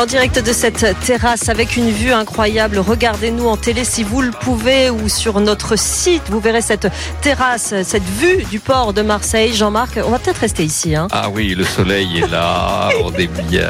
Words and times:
En 0.00 0.06
direct 0.06 0.44
de 0.44 0.52
cette 0.52 0.96
terrasse 1.04 1.48
avec 1.48 1.76
une 1.76 1.90
vue 1.90 2.12
incroyable. 2.12 2.78
Regardez-nous 2.78 3.46
en 3.46 3.56
télé 3.56 3.84
si 3.84 4.02
vous 4.02 4.22
le 4.22 4.30
pouvez 4.30 4.90
ou 4.90 5.08
sur 5.08 5.38
notre 5.38 5.76
site. 5.76 6.22
Vous 6.28 6.40
verrez 6.40 6.62
cette 6.62 6.88
terrasse, 7.20 7.74
cette 7.84 8.02
vue 8.02 8.42
du 8.44 8.58
port 8.58 8.94
de 8.94 9.02
Marseille. 9.02 9.54
Jean-Marc, 9.54 10.00
on 10.04 10.10
va 10.10 10.18
peut-être 10.18 10.38
rester 10.38 10.64
ici. 10.64 10.96
Hein. 10.96 11.08
Ah 11.12 11.28
oui, 11.30 11.54
le 11.54 11.64
soleil 11.64 12.18
est 12.18 12.28
là, 12.28 12.88
on 13.04 13.12
est 13.12 13.28
bien. 13.48 13.68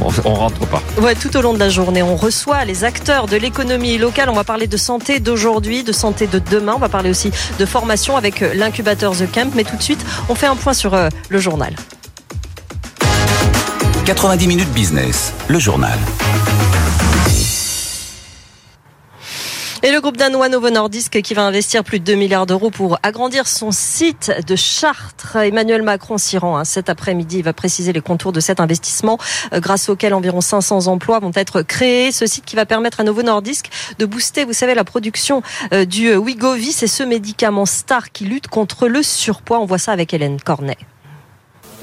On, 0.00 0.08
on 0.24 0.34
rentre 0.34 0.66
pas. 0.66 0.82
Ouais, 1.00 1.14
tout 1.14 1.36
au 1.36 1.42
long 1.42 1.52
de 1.52 1.58
la 1.58 1.68
journée, 1.68 2.02
on 2.02 2.16
reçoit 2.16 2.64
les 2.64 2.84
acteurs 2.84 3.26
de 3.26 3.36
l'économie 3.36 3.98
locale. 3.98 4.30
On 4.30 4.34
va 4.34 4.44
parler 4.44 4.66
de 4.66 4.76
santé 4.78 5.20
d'aujourd'hui, 5.20 5.84
de 5.84 5.92
santé 5.92 6.26
de 6.26 6.38
demain. 6.38 6.72
On 6.74 6.80
va 6.80 6.88
parler 6.88 7.10
aussi 7.10 7.30
de 7.58 7.66
formation 7.66 8.16
avec 8.16 8.40
l'incubateur 8.40 9.12
The 9.12 9.30
Camp. 9.30 9.52
Mais 9.54 9.64
tout 9.64 9.76
de 9.76 9.82
suite, 9.82 10.04
on 10.28 10.34
fait 10.34 10.46
un 10.46 10.56
point 10.56 10.72
sur 10.72 10.94
euh, 10.94 11.08
le 11.28 11.38
journal. 11.38 11.74
90 14.10 14.48
minutes 14.48 14.72
business, 14.72 15.32
le 15.46 15.60
journal. 15.60 15.96
Et 19.84 19.92
le 19.92 20.00
groupe 20.00 20.16
danois 20.16 20.48
Novo 20.48 20.68
Nordisk 20.68 21.22
qui 21.22 21.32
va 21.32 21.42
investir 21.44 21.84
plus 21.84 22.00
de 22.00 22.04
2 22.06 22.14
milliards 22.16 22.44
d'euros 22.44 22.70
pour 22.70 22.98
agrandir 23.04 23.46
son 23.46 23.70
site 23.70 24.32
de 24.44 24.56
Chartres. 24.56 25.36
Emmanuel 25.36 25.82
Macron 25.82 26.18
s'y 26.18 26.38
rend 26.38 26.56
hein, 26.56 26.64
cet 26.64 26.88
après-midi. 26.88 27.38
Il 27.38 27.44
va 27.44 27.52
préciser 27.52 27.92
les 27.92 28.00
contours 28.00 28.32
de 28.32 28.40
cet 28.40 28.58
investissement 28.58 29.16
euh, 29.52 29.60
grâce 29.60 29.88
auquel 29.88 30.12
environ 30.12 30.40
500 30.40 30.88
emplois 30.88 31.20
vont 31.20 31.30
être 31.36 31.62
créés. 31.62 32.10
Ce 32.10 32.26
site 32.26 32.44
qui 32.44 32.56
va 32.56 32.66
permettre 32.66 32.98
à 32.98 33.04
Novo 33.04 33.22
Nordisk 33.22 33.70
de 34.00 34.06
booster, 34.06 34.44
vous 34.44 34.52
savez, 34.52 34.74
la 34.74 34.82
production 34.82 35.40
euh, 35.72 35.84
du 35.84 36.16
Wigovi. 36.16 36.72
C'est 36.72 36.88
ce 36.88 37.04
médicament 37.04 37.64
star 37.64 38.10
qui 38.10 38.24
lutte 38.24 38.48
contre 38.48 38.88
le 38.88 39.04
surpoids. 39.04 39.60
On 39.60 39.66
voit 39.66 39.78
ça 39.78 39.92
avec 39.92 40.12
Hélène 40.12 40.40
Cornet. 40.40 40.78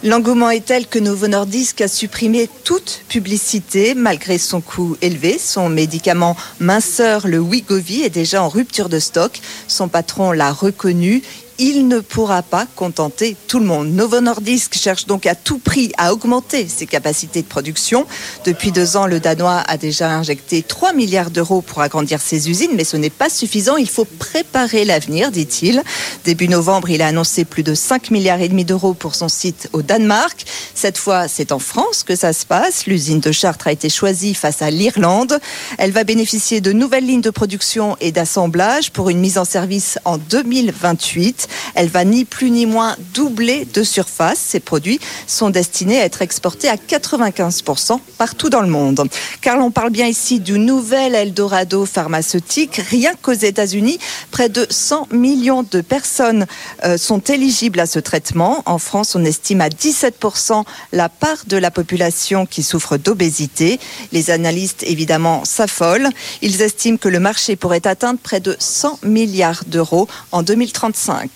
L'engouement 0.04 0.52
est 0.52 0.64
tel 0.64 0.86
que 0.86 1.00
Novo 1.00 1.28
Nordisk 1.28 1.82
a 1.82 1.88
supprimé 1.88 2.48
toute 2.64 3.02
publicité 3.10 3.96
malgré 3.96 4.38
son 4.38 4.62
coût 4.62 4.96
élevé. 5.02 5.40
Son 5.40 5.70
médicament 5.70 6.38
minceur, 6.60 7.28
le 7.28 7.40
Wigovi, 7.40 8.04
est 8.04 8.12
déjà 8.12 8.44
en 8.44 8.48
rupture 8.48 8.90
de 8.90 9.00
stock. 9.00 9.42
Son 9.68 9.88
patron 9.88 10.32
l'a 10.34 10.52
reconnu 10.52 11.24
il 11.60 11.88
ne 11.88 12.00
pourra 12.00 12.44
pas 12.44 12.68
contenter 12.76 13.36
tout 13.48 13.60
le 13.60 13.66
monde. 13.66 13.90
Novo 13.90 14.22
Nordisk 14.22 14.76
cherche 14.76 15.06
donc 15.06 15.26
à 15.26 15.36
tout 15.36 15.58
prix 15.58 15.92
à 15.98 16.14
augmenter 16.14 16.68
ses 16.68 16.86
capacités 16.86 17.42
de 17.42 17.48
production. 17.48 18.06
Depuis 18.46 18.72
deux 18.72 18.96
ans, 18.96 19.08
le 19.08 19.20
Danois 19.20 19.64
a 19.68 19.78
déjà 19.78 20.12
injecté 20.12 20.62
3 20.62 20.94
milliards 20.94 21.32
d'euros 21.32 21.62
pour 21.62 21.82
agrandir 21.82 22.22
ses 22.22 22.50
usines, 22.50 22.72
mais 22.76 22.84
ce 22.84 22.98
n'est 22.98 23.10
pas 23.10 23.30
suffisant. 23.30 23.78
Il 23.78 23.90
faut 23.90 24.06
préparer 24.06 24.86
l'avenir, 24.86 25.32
dit-il. 25.32 25.82
Début 26.26 26.48
novembre, 26.48 26.90
il 26.90 27.02
a 27.02 27.08
annoncé 27.08 27.44
plus 27.44 27.64
de 27.64 27.74
5 27.74 28.12
milliards 28.12 28.42
et 28.42 28.50
demi 28.50 28.66
d'euros 28.66 28.94
pour 28.94 29.16
son 29.16 29.30
site 29.30 29.70
au 29.74 29.82
Danemark. 29.82 30.46
Cette 30.76 30.98
fois, 30.98 31.28
c'est 31.28 31.52
en 31.52 31.60
France 31.60 32.04
que 32.04 32.16
ça 32.16 32.34
se 32.34 32.46
passe. 32.46 32.86
L'usine 32.86 33.20
de 33.20 33.32
Chartres 33.32 33.68
a 33.68 33.72
été 33.72 33.90
choisie 33.90 34.36
face 34.36 34.62
à 34.62 34.70
l'Irlande. 34.70 35.40
Elle 35.78 35.92
va 35.92 36.04
bénéficier 36.04 36.62
de 36.62 36.72
nouvelles 36.72 37.06
lignes 37.06 37.22
de 37.22 37.30
production 37.30 37.98
et 38.00 38.12
d'assemblage 38.12 38.92
pour 38.92 39.10
une 39.10 39.20
mise 39.20 39.38
en 39.38 39.46
service 39.46 39.98
en 40.06 40.18
2028. 40.18 41.47
Elle 41.76 41.90
va 41.90 42.06
ni 42.06 42.26
plus 42.26 42.52
ni 42.52 42.66
moins 42.66 42.96
doubler 43.14 43.66
de 43.74 43.84
surface. 43.84 44.40
Ces 44.40 44.60
produits 44.60 45.00
sont 45.28 45.50
destinés 45.50 46.00
à 46.00 46.06
être 46.06 46.22
exportés 46.22 46.70
à 46.70 46.76
95% 46.76 48.00
partout 48.18 48.50
dans 48.50 48.62
le 48.62 48.68
monde. 48.68 49.08
Car 49.42 49.58
l'on 49.58 49.72
parle 49.72 49.90
bien 49.90 50.08
ici 50.08 50.40
du 50.40 50.60
nouvel 50.60 51.16
Eldorado 51.16 51.86
pharmaceutique. 51.86 52.82
Rien 52.90 53.14
qu'aux 53.22 53.34
États-Unis, 53.34 54.00
près 54.32 54.50
de 54.50 54.66
100 54.70 55.10
millions 55.12 55.64
de 55.64 55.82
personnes 55.82 56.46
euh, 56.84 56.98
sont 56.98 57.20
éligibles 57.20 57.80
à 57.80 57.86
ce 57.86 58.00
traitement. 58.00 58.64
En 58.66 58.78
France, 58.78 59.16
on 59.16 59.24
estime 59.26 59.62
à 59.62 59.70
17% 59.70 60.64
la 60.92 61.10
part 61.10 61.44
de 61.48 61.58
la 61.58 61.72
population 61.72 62.46
qui 62.46 62.64
souffre 62.64 62.98
d'obésité. 62.98 63.80
Les 64.12 64.32
analystes, 64.32 64.84
évidemment, 64.84 65.46
s'affolent. 65.46 66.10
Ils 66.42 66.62
estiment 66.62 66.98
que 66.98 67.10
le 67.10 67.20
marché 67.20 67.56
pourrait 67.56 67.88
atteindre 67.88 68.20
près 68.20 68.40
de 68.40 68.56
100 68.60 69.00
milliards 69.04 69.64
d'euros 69.68 70.08
en 70.32 70.44
2035. 70.44 71.30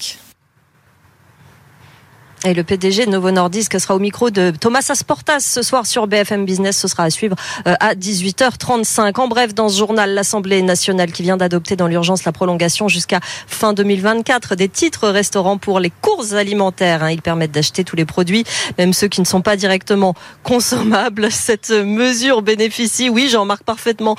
Et 2.43 2.55
le 2.55 2.63
PDG 2.63 3.05
de 3.05 3.11
Novo 3.11 3.29
Nordisk 3.29 3.79
sera 3.79 3.95
au 3.95 3.99
micro 3.99 4.31
de 4.31 4.51
Thomas 4.59 4.83
Asportas 4.89 5.41
ce 5.41 5.61
soir 5.61 5.85
sur 5.85 6.07
BFM 6.07 6.43
Business. 6.43 6.75
Ce 6.75 6.87
sera 6.87 7.03
à 7.03 7.11
suivre 7.11 7.35
euh, 7.67 7.75
à 7.79 7.93
18h35. 7.93 9.19
En 9.19 9.27
bref, 9.27 9.53
dans 9.53 9.69
ce 9.69 9.77
journal, 9.77 10.15
l'Assemblée 10.15 10.63
nationale 10.63 11.11
qui 11.11 11.21
vient 11.21 11.37
d'adopter 11.37 11.75
dans 11.75 11.85
l'urgence 11.85 12.23
la 12.23 12.31
prolongation 12.31 12.87
jusqu'à 12.87 13.19
fin 13.45 13.73
2024 13.73 14.55
des 14.55 14.69
titres 14.69 15.07
restaurants 15.09 15.59
pour 15.59 15.79
les 15.79 15.91
courses 16.01 16.33
alimentaires. 16.33 17.07
Ils 17.11 17.21
permettent 17.21 17.51
d'acheter 17.51 17.83
tous 17.83 17.95
les 17.95 18.05
produits, 18.05 18.43
même 18.79 18.93
ceux 18.93 19.07
qui 19.07 19.21
ne 19.21 19.27
sont 19.27 19.41
pas 19.41 19.55
directement 19.55 20.15
consommables. 20.41 21.27
Cette 21.31 21.69
mesure 21.69 22.41
bénéficie, 22.41 23.09
oui, 23.09 23.29
j'en 23.31 23.45
marque 23.45 23.65
parfaitement, 23.65 24.15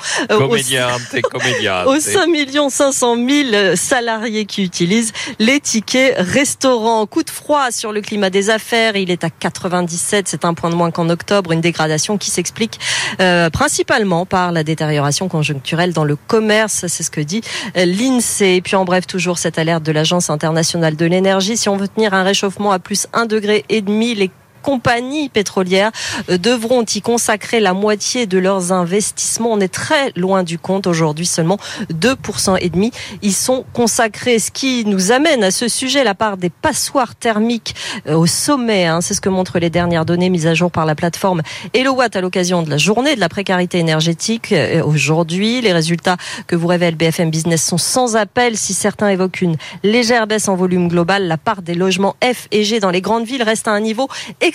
aux 1.87 1.99
5 1.99 2.29
500 2.69 3.17
000 3.17 3.75
salariés 3.75 4.45
qui 4.45 4.63
utilisent 4.63 5.11
les 5.39 5.59
tickets 5.59 6.15
restaurants. 6.17 7.05
Coup 7.05 7.23
de 7.23 7.29
froid 7.29 7.69
sur 7.69 7.91
le 7.91 7.99
climat 7.99 8.12
des 8.29 8.49
affaires. 8.49 8.95
Il 8.95 9.11
est 9.11 9.23
à 9.23 9.29
97, 9.29 10.27
c'est 10.27 10.45
un 10.45 10.53
point 10.53 10.69
de 10.69 10.75
moins 10.75 10.91
qu'en 10.91 11.09
octobre, 11.09 11.51
une 11.51 11.61
dégradation 11.61 12.17
qui 12.17 12.31
s'explique 12.31 12.79
euh, 13.19 13.49
principalement 13.49 14.25
par 14.25 14.51
la 14.51 14.63
détérioration 14.63 15.27
conjoncturelle 15.27 15.93
dans 15.93 16.03
le 16.03 16.15
commerce, 16.15 16.85
c'est 16.87 17.03
ce 17.03 17.11
que 17.11 17.21
dit 17.21 17.41
euh, 17.77 17.85
l'INSEE. 17.85 18.55
Et 18.55 18.61
puis 18.61 18.75
en 18.75 18.85
bref, 18.85 19.07
toujours 19.07 19.37
cette 19.37 19.57
alerte 19.57 19.83
de 19.83 19.91
l'Agence 19.91 20.29
internationale 20.29 20.95
de 20.95 21.05
l'énergie. 21.05 21.57
Si 21.57 21.69
on 21.69 21.77
veut 21.77 21.87
tenir 21.87 22.13
un 22.13 22.23
réchauffement 22.23 22.71
à 22.71 22.79
plus 22.79 23.07
1,5 23.13 23.27
degré 23.27 23.65
les 23.69 24.31
compagnies 24.63 25.29
pétrolières 25.29 25.91
euh, 26.29 26.39
devront 26.39 26.83
y 26.83 27.01
consacrer 27.01 27.59
la 27.59 27.73
moitié 27.73 28.25
de 28.25 28.39
leurs 28.39 28.71
investissements. 28.71 29.51
On 29.51 29.59
est 29.59 29.71
très 29.71 30.11
loin 30.15 30.41
du 30.41 30.57
compte 30.57 30.87
aujourd'hui, 30.87 31.27
seulement 31.27 31.59
2% 31.91 32.57
et 32.59 32.69
demi. 32.69 32.91
Ils 33.21 33.33
sont 33.33 33.65
consacrés, 33.73 34.39
ce 34.39 34.49
qui 34.49 34.85
nous 34.85 35.11
amène 35.11 35.43
à 35.43 35.51
ce 35.51 35.67
sujet, 35.67 36.03
la 36.03 36.15
part 36.15 36.37
des 36.37 36.49
passoires 36.49 37.15
thermiques 37.15 37.75
euh, 38.07 38.15
au 38.15 38.25
sommet. 38.25 38.85
Hein. 38.85 39.01
C'est 39.01 39.13
ce 39.13 39.21
que 39.21 39.29
montrent 39.29 39.59
les 39.59 39.69
dernières 39.69 40.05
données 40.05 40.29
mises 40.29 40.47
à 40.47 40.53
jour 40.55 40.71
par 40.71 40.85
la 40.85 40.95
plateforme 40.95 41.41
Elowatt 41.73 42.15
à 42.15 42.21
l'occasion 42.21 42.63
de 42.63 42.69
la 42.69 42.77
journée 42.77 43.15
de 43.15 43.19
la 43.19 43.29
précarité 43.29 43.77
énergétique. 43.77 44.51
Euh, 44.51 44.83
aujourd'hui, 44.83 45.61
les 45.61 45.73
résultats 45.73 46.17
que 46.47 46.55
vous 46.55 46.67
révèle 46.67 46.95
BFM 46.95 47.29
Business 47.29 47.63
sont 47.63 47.77
sans 47.77 48.15
appel. 48.15 48.57
Si 48.57 48.73
certains 48.73 49.09
évoquent 49.09 49.41
une 49.41 49.57
légère 49.83 50.25
baisse 50.25 50.47
en 50.47 50.55
volume 50.55 50.87
global, 50.87 51.27
la 51.27 51.37
part 51.37 51.61
des 51.61 51.75
logements 51.75 52.15
F 52.23 52.47
et 52.51 52.63
G 52.63 52.79
dans 52.79 52.91
les 52.91 53.01
grandes 53.01 53.25
villes 53.25 53.43
reste 53.43 53.67
à 53.67 53.71
un 53.71 53.81
niveau 53.81 54.07
extrêmement 54.39 54.52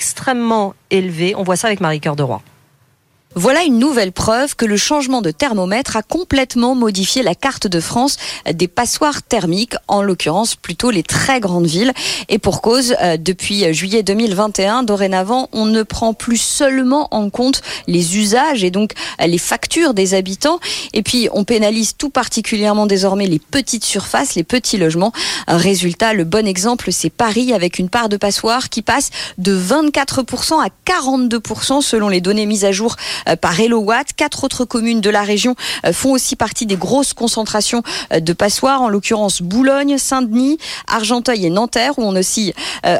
élevé. 0.90 1.34
On 1.34 1.42
voit 1.42 1.56
ça 1.56 1.68
avec 1.68 1.80
Marie-Cœur 1.80 2.16
de 2.16 2.22
Roy. 2.22 2.42
Voilà 3.34 3.62
une 3.62 3.78
nouvelle 3.78 4.12
preuve 4.12 4.56
que 4.56 4.64
le 4.64 4.78
changement 4.78 5.20
de 5.20 5.30
thermomètre 5.30 5.96
a 5.96 6.02
complètement 6.02 6.74
modifié 6.74 7.22
la 7.22 7.34
carte 7.34 7.66
de 7.66 7.78
France 7.78 8.16
des 8.50 8.68
passoires 8.68 9.22
thermiques, 9.22 9.74
en 9.86 10.02
l'occurrence 10.02 10.56
plutôt 10.56 10.90
les 10.90 11.02
très 11.02 11.38
grandes 11.38 11.66
villes. 11.66 11.92
Et 12.30 12.38
pour 12.38 12.62
cause, 12.62 12.94
euh, 13.02 13.18
depuis 13.18 13.72
juillet 13.74 14.02
2021, 14.02 14.82
dorénavant, 14.82 15.50
on 15.52 15.66
ne 15.66 15.82
prend 15.82 16.14
plus 16.14 16.40
seulement 16.40 17.08
en 17.10 17.28
compte 17.28 17.60
les 17.86 18.16
usages 18.16 18.64
et 18.64 18.70
donc 18.70 18.92
euh, 19.20 19.26
les 19.26 19.38
factures 19.38 19.92
des 19.92 20.14
habitants. 20.14 20.58
Et 20.94 21.02
puis, 21.02 21.28
on 21.32 21.44
pénalise 21.44 21.96
tout 21.98 22.10
particulièrement 22.10 22.86
désormais 22.86 23.26
les 23.26 23.38
petites 23.38 23.84
surfaces, 23.84 24.36
les 24.36 24.44
petits 24.44 24.78
logements. 24.78 25.12
Résultat, 25.46 26.14
le 26.14 26.24
bon 26.24 26.46
exemple, 26.46 26.92
c'est 26.92 27.10
Paris 27.10 27.52
avec 27.52 27.78
une 27.78 27.90
part 27.90 28.08
de 28.08 28.16
passoires 28.16 28.70
qui 28.70 28.80
passe 28.80 29.10
de 29.36 29.56
24% 29.56 30.64
à 30.64 30.68
42% 30.86 31.82
selon 31.82 32.08
les 32.08 32.22
données 32.22 32.46
mises 32.46 32.64
à 32.64 32.72
jour 32.72 32.96
euh, 32.96 33.17
par 33.40 33.58
Elowatt. 33.58 34.12
Quatre 34.16 34.44
autres 34.44 34.64
communes 34.64 35.00
de 35.00 35.10
la 35.10 35.22
région 35.22 35.54
euh, 35.84 35.92
font 35.92 36.12
aussi 36.12 36.36
partie 36.36 36.66
des 36.66 36.76
grosses 36.76 37.12
concentrations 37.12 37.82
euh, 38.12 38.20
de 38.20 38.32
passoires, 38.32 38.82
en 38.82 38.88
l'occurrence 38.88 39.42
Boulogne, 39.42 39.98
Saint-Denis, 39.98 40.58
Argenteuil 40.86 41.46
et 41.46 41.50
Nanterre, 41.50 41.98
où 41.98 42.02
on 42.02 42.16
oscille 42.16 42.52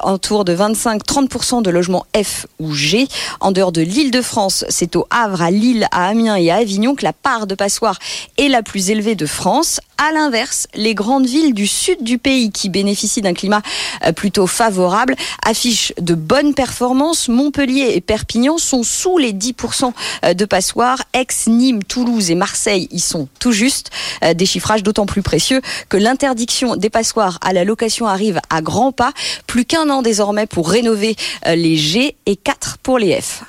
autour 0.03 0.45
de 0.45 0.55
25-30% 0.55 1.63
de 1.63 1.71
logements 1.71 2.05
F 2.17 2.47
ou 2.59 2.73
G. 2.73 3.09
En 3.41 3.53
dehors 3.53 3.73
de 3.73 3.81
l'île 3.81 4.11
de 4.11 4.21
France, 4.21 4.65
c'est 4.69 4.97
au 4.97 5.07
Havre, 5.11 5.43
à 5.43 5.51
Lille, 5.51 5.87
à 5.93 6.09
Amiens 6.09 6.37
et 6.37 6.51
à 6.51 6.57
Avignon 6.57 6.95
que 6.95 7.05
la 7.05 7.13
part 7.13 7.47
de 7.47 7.55
passoires 7.55 7.99
est 8.37 8.49
la 8.49 8.63
plus 8.63 8.91
élevée 8.91 9.15
de 9.15 9.27
France. 9.27 9.81
À 9.99 10.13
l'inverse, 10.13 10.67
les 10.75 10.95
grandes 10.95 11.27
villes 11.27 11.55
du 11.55 11.67
sud 11.67 12.03
du 12.03 12.19
pays 12.19 12.51
qui 12.51 12.69
bénéficient 12.69 13.23
d'un 13.23 13.35
climat 13.35 13.63
plutôt 14.15 14.47
favorable 14.47 15.17
affichent 15.45 15.93
de 16.01 16.15
bonnes 16.15 16.55
performances. 16.55 17.29
Montpellier 17.29 17.93
et 17.95 18.01
Perpignan 18.01 18.59
sont 18.59 18.83
sous 18.83 19.19
les 19.19 19.33
10% 19.33 19.85
euh, 19.87 19.91
de 20.23 20.45
passoires. 20.45 20.99
Aix, 21.13 21.27
Nîmes, 21.47 21.83
Toulouse 21.83 22.31
et 22.31 22.35
Marseille 22.35 22.89
y 22.91 23.01
sont 23.01 23.29
tout 23.39 23.53
juste. 23.53 23.91
Euh, 24.25 24.35
des 24.35 24.47
chiffrages 24.47 24.83
d'autant 24.83 25.07
plus 25.07 25.23
précieux 25.23 25.61
que 25.89 25.97
l'interdiction 25.97 26.77
des 26.77 26.91
passoires 26.91 27.39
à 27.43 27.53
la 27.53 27.65
location 27.65 28.07
arrive 28.07 28.41
à 28.51 28.63
grands 28.63 28.93
pas. 28.93 29.13
Plus 29.47 29.65
qu'un 29.65 29.89
an 29.91 30.03
désormais 30.03 30.47
pour 30.47 30.71
rénover 30.71 31.17
euh, 31.47 31.55
les 31.55 31.77
G 31.77 32.17
et 32.27 32.37
quatre 32.37 32.79
pour 32.79 32.99
les 32.99 33.21
F. 33.21 33.45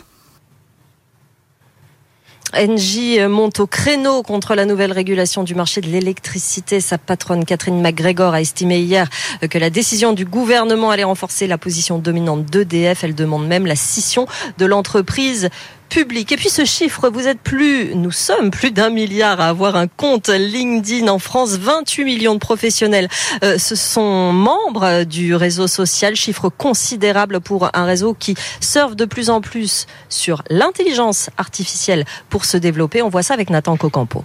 Engie 2.55 3.19
monte 3.27 3.59
au 3.59 3.67
créneau 3.67 4.23
contre 4.23 4.55
la 4.55 4.65
nouvelle 4.65 4.91
régulation 4.91 5.43
du 5.43 5.53
marché 5.53 5.81
de 5.81 5.87
l'électricité. 5.87 6.81
Sa 6.81 6.97
patronne 6.97 7.45
Catherine 7.45 7.79
McGregor 7.79 8.33
a 8.33 8.41
estimé 8.41 8.79
hier 8.79 9.07
que 9.51 9.59
la 9.59 9.69
décision 9.69 10.13
du 10.13 10.25
gouvernement 10.25 10.89
allait 10.89 11.03
renforcer 11.03 11.45
la 11.45 11.59
position 11.59 11.99
dominante 11.99 12.45
d'EDF. 12.45 13.03
Elle 13.03 13.13
demande 13.13 13.47
même 13.47 13.67
la 13.67 13.75
scission 13.75 14.25
de 14.57 14.65
l'entreprise 14.65 15.49
public. 15.89 16.31
Et 16.31 16.37
puis 16.37 16.49
ce 16.49 16.65
chiffre, 16.65 17.09
vous 17.09 17.27
êtes 17.27 17.39
plus, 17.39 17.95
nous 17.95 18.11
sommes 18.11 18.51
plus 18.51 18.71
d'un 18.71 18.89
milliard 18.89 19.41
à 19.41 19.49
avoir 19.49 19.75
un 19.75 19.87
compte 19.87 20.29
LinkedIn 20.29 21.07
en 21.07 21.19
France. 21.19 21.57
28 21.57 22.05
millions 22.05 22.35
de 22.35 22.39
professionnels 22.39 23.09
euh, 23.43 23.57
ce 23.57 23.75
sont 23.75 24.31
membres 24.31 25.03
du 25.03 25.35
réseau 25.35 25.67
social, 25.67 26.15
chiffre 26.15 26.49
considérable 26.49 27.39
pour 27.41 27.69
un 27.73 27.85
réseau 27.85 28.13
qui 28.13 28.35
surfe 28.61 28.95
de 28.95 29.05
plus 29.05 29.29
en 29.29 29.41
plus 29.41 29.87
sur 30.09 30.43
l'intelligence 30.49 31.29
artificielle 31.37 32.05
pour 32.29 32.45
se 32.45 32.57
développer. 32.57 33.01
On 33.01 33.09
voit 33.09 33.23
ça 33.23 33.33
avec 33.33 33.49
Nathan 33.49 33.77
Cocampo. 33.77 34.23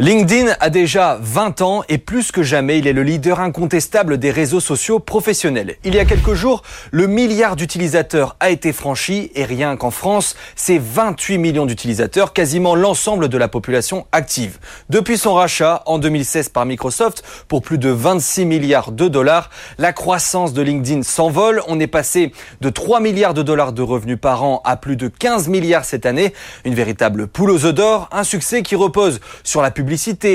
LinkedIn 0.00 0.54
a 0.60 0.70
déjà 0.70 1.18
20 1.20 1.60
ans 1.60 1.82
et 1.90 1.98
plus 1.98 2.32
que 2.32 2.42
jamais, 2.42 2.78
il 2.78 2.86
est 2.86 2.94
le 2.94 3.02
leader 3.02 3.38
incontestable 3.38 4.16
des 4.16 4.30
réseaux 4.30 4.58
sociaux 4.58 4.98
professionnels. 4.98 5.76
Il 5.84 5.94
y 5.94 5.98
a 5.98 6.06
quelques 6.06 6.32
jours, 6.32 6.62
le 6.90 7.06
milliard 7.06 7.54
d'utilisateurs 7.54 8.34
a 8.40 8.48
été 8.48 8.72
franchi 8.72 9.30
et 9.34 9.44
rien 9.44 9.76
qu'en 9.76 9.90
France, 9.90 10.36
c'est 10.56 10.78
28 10.78 11.36
millions 11.36 11.66
d'utilisateurs, 11.66 12.32
quasiment 12.32 12.74
l'ensemble 12.74 13.28
de 13.28 13.36
la 13.36 13.46
population 13.46 14.06
active. 14.10 14.58
Depuis 14.88 15.18
son 15.18 15.34
rachat 15.34 15.82
en 15.84 15.98
2016 15.98 16.48
par 16.48 16.64
Microsoft 16.64 17.22
pour 17.46 17.60
plus 17.60 17.76
de 17.76 17.90
26 17.90 18.46
milliards 18.46 18.92
de 18.92 19.06
dollars, 19.06 19.50
la 19.76 19.92
croissance 19.92 20.54
de 20.54 20.62
LinkedIn 20.62 21.02
s'envole. 21.02 21.60
On 21.68 21.78
est 21.78 21.86
passé 21.86 22.32
de 22.62 22.70
3 22.70 23.00
milliards 23.00 23.34
de 23.34 23.42
dollars 23.42 23.74
de 23.74 23.82
revenus 23.82 24.18
par 24.18 24.44
an 24.44 24.62
à 24.64 24.78
plus 24.78 24.96
de 24.96 25.08
15 25.08 25.48
milliards 25.48 25.84
cette 25.84 26.06
année. 26.06 26.32
Une 26.64 26.74
véritable 26.74 27.26
poule 27.26 27.50
aux 27.50 27.66
œufs 27.66 27.74
d'or, 27.74 28.08
un 28.12 28.24
succès 28.24 28.62
qui 28.62 28.76
repose 28.76 29.20
sur 29.44 29.60
la 29.60 29.70
publicité 29.70 29.89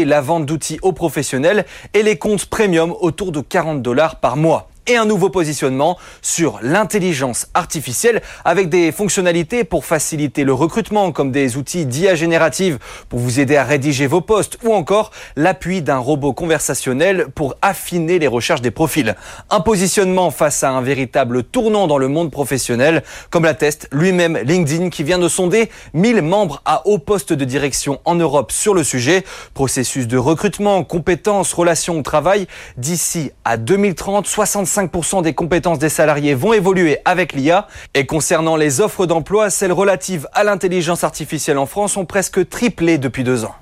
la 0.05 0.21
vente 0.21 0.45
d'outils 0.45 0.79
aux 0.81 0.91
professionnels 0.91 1.65
et 1.93 2.03
les 2.03 2.17
comptes 2.17 2.45
premium 2.45 2.93
autour 2.99 3.31
de 3.31 3.39
40 3.39 3.81
dollars 3.81 4.19
par 4.19 4.37
mois 4.37 4.69
et 4.87 4.97
un 4.97 5.05
nouveau 5.05 5.29
positionnement 5.29 5.97
sur 6.21 6.59
l'intelligence 6.61 7.47
artificielle 7.53 8.21
avec 8.43 8.69
des 8.69 8.91
fonctionnalités 8.91 9.63
pour 9.63 9.85
faciliter 9.85 10.43
le 10.43 10.53
recrutement 10.53 11.11
comme 11.11 11.31
des 11.31 11.57
outils 11.57 11.85
d'IA 11.85 12.15
générative 12.15 12.77
pour 13.09 13.19
vous 13.19 13.39
aider 13.39 13.57
à 13.57 13.63
rédiger 13.63 14.07
vos 14.07 14.21
postes 14.21 14.57
ou 14.63 14.73
encore 14.73 15.11
l'appui 15.35 15.81
d'un 15.81 15.97
robot 15.97 16.33
conversationnel 16.33 17.27
pour 17.33 17.55
affiner 17.61 18.19
les 18.19 18.27
recherches 18.27 18.61
des 18.61 18.71
profils. 18.71 19.15
Un 19.49 19.61
positionnement 19.61 20.29
face 20.29 20.63
à 20.63 20.71
un 20.71 20.81
véritable 20.81 21.43
tournant 21.43 21.87
dans 21.87 21.97
le 21.97 22.07
monde 22.07 22.31
professionnel 22.31 23.03
comme 23.29 23.45
l'atteste 23.45 23.87
lui-même 23.91 24.37
LinkedIn 24.37 24.89
qui 24.89 25.03
vient 25.03 25.19
de 25.19 25.27
sonder 25.27 25.69
1000 25.93 26.21
membres 26.21 26.61
à 26.65 26.85
haut 26.85 26.99
poste 26.99 27.33
de 27.33 27.45
direction 27.45 27.99
en 28.05 28.15
Europe 28.15 28.51
sur 28.51 28.73
le 28.73 28.83
sujet. 28.83 29.23
Processus 29.53 30.07
de 30.07 30.17
recrutement, 30.17 30.83
compétences, 30.83 31.53
relations 31.53 31.97
au 31.99 32.01
travail 32.03 32.47
d'ici 32.77 33.31
à 33.43 33.57
2030, 33.57 34.27
65 34.27 34.74
5% 34.75 35.21
des 35.21 35.33
compétences 35.33 35.79
des 35.79 35.89
salariés 35.89 36.33
vont 36.33 36.53
évoluer 36.53 36.99
avec 37.05 37.33
l'IA. 37.33 37.67
Et 37.93 38.05
concernant 38.05 38.55
les 38.55 38.81
offres 38.81 39.05
d'emploi, 39.05 39.49
celles 39.49 39.71
relatives 39.71 40.27
à 40.33 40.43
l'intelligence 40.43 41.03
artificielle 41.03 41.57
en 41.57 41.65
France 41.65 41.97
ont 41.97 42.05
presque 42.05 42.49
triplé 42.49 42.97
depuis 42.97 43.23
deux 43.23 43.45
ans. 43.45 43.55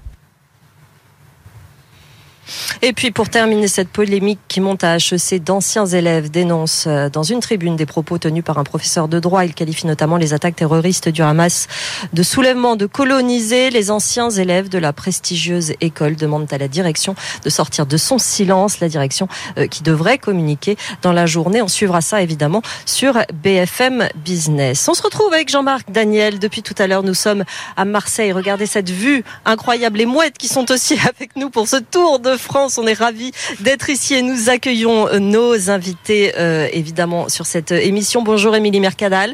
Et 2.81 2.93
puis 2.93 3.11
pour 3.11 3.29
terminer 3.29 3.67
cette 3.67 3.89
polémique 3.89 4.39
qui 4.47 4.61
monte 4.61 4.83
à 4.83 4.97
HEC, 4.97 5.43
d'anciens 5.43 5.85
élèves 5.85 6.29
dénoncent 6.29 6.85
euh, 6.87 7.09
dans 7.09 7.23
une 7.23 7.39
tribune 7.39 7.75
des 7.75 7.85
propos 7.85 8.17
tenus 8.17 8.43
par 8.43 8.57
un 8.57 8.63
professeur 8.63 9.07
de 9.07 9.19
droit. 9.19 9.45
Il 9.45 9.53
qualifie 9.53 9.87
notamment 9.87 10.17
les 10.17 10.33
attaques 10.33 10.55
terroristes 10.55 11.09
du 11.09 11.21
Hamas 11.21 11.67
de 12.13 12.23
soulèvement 12.23 12.75
de 12.75 12.85
coloniser. 12.85 13.69
Les 13.69 13.91
anciens 13.91 14.29
élèves 14.29 14.69
de 14.69 14.77
la 14.77 14.93
prestigieuse 14.93 15.73
école 15.81 16.15
demandent 16.15 16.51
à 16.51 16.57
la 16.57 16.67
direction 16.67 17.15
de 17.43 17.49
sortir 17.49 17.85
de 17.85 17.97
son 17.97 18.17
silence, 18.17 18.79
la 18.79 18.89
direction 18.89 19.27
euh, 19.57 19.67
qui 19.67 19.83
devrait 19.83 20.17
communiquer 20.17 20.77
dans 21.01 21.13
la 21.13 21.25
journée. 21.25 21.61
On 21.61 21.67
suivra 21.67 22.01
ça 22.01 22.21
évidemment 22.21 22.61
sur 22.85 23.19
BFM 23.33 24.09
Business. 24.15 24.87
On 24.89 24.93
se 24.93 25.01
retrouve 25.01 25.33
avec 25.33 25.49
Jean-Marc 25.49 25.91
Daniel. 25.91 26.39
Depuis 26.39 26.63
tout 26.63 26.75
à 26.77 26.87
l'heure, 26.87 27.03
nous 27.03 27.13
sommes 27.13 27.43
à 27.77 27.85
Marseille. 27.85 28.31
Regardez 28.31 28.65
cette 28.65 28.89
vue 28.89 29.23
incroyable. 29.45 29.99
Les 29.99 30.05
mouettes 30.05 30.37
qui 30.37 30.47
sont 30.47 30.69
aussi 30.71 30.97
avec 31.07 31.35
nous 31.35 31.49
pour 31.49 31.67
ce 31.67 31.77
tour 31.77 32.19
de 32.19 32.32
France. 32.37 32.77
On 32.77 32.87
est 32.87 32.93
ravis 32.93 33.31
d'être 33.59 33.89
ici 33.89 34.15
et 34.15 34.21
nous 34.21 34.49
accueillons 34.49 35.07
euh, 35.07 35.19
nos 35.19 35.69
invités 35.69 36.33
euh, 36.37 36.67
évidemment 36.71 37.29
sur 37.29 37.45
cette 37.45 37.71
euh, 37.71 37.79
émission. 37.79 38.23
Bonjour 38.23 38.55
Émilie 38.55 38.79
Mercadal. 38.79 39.33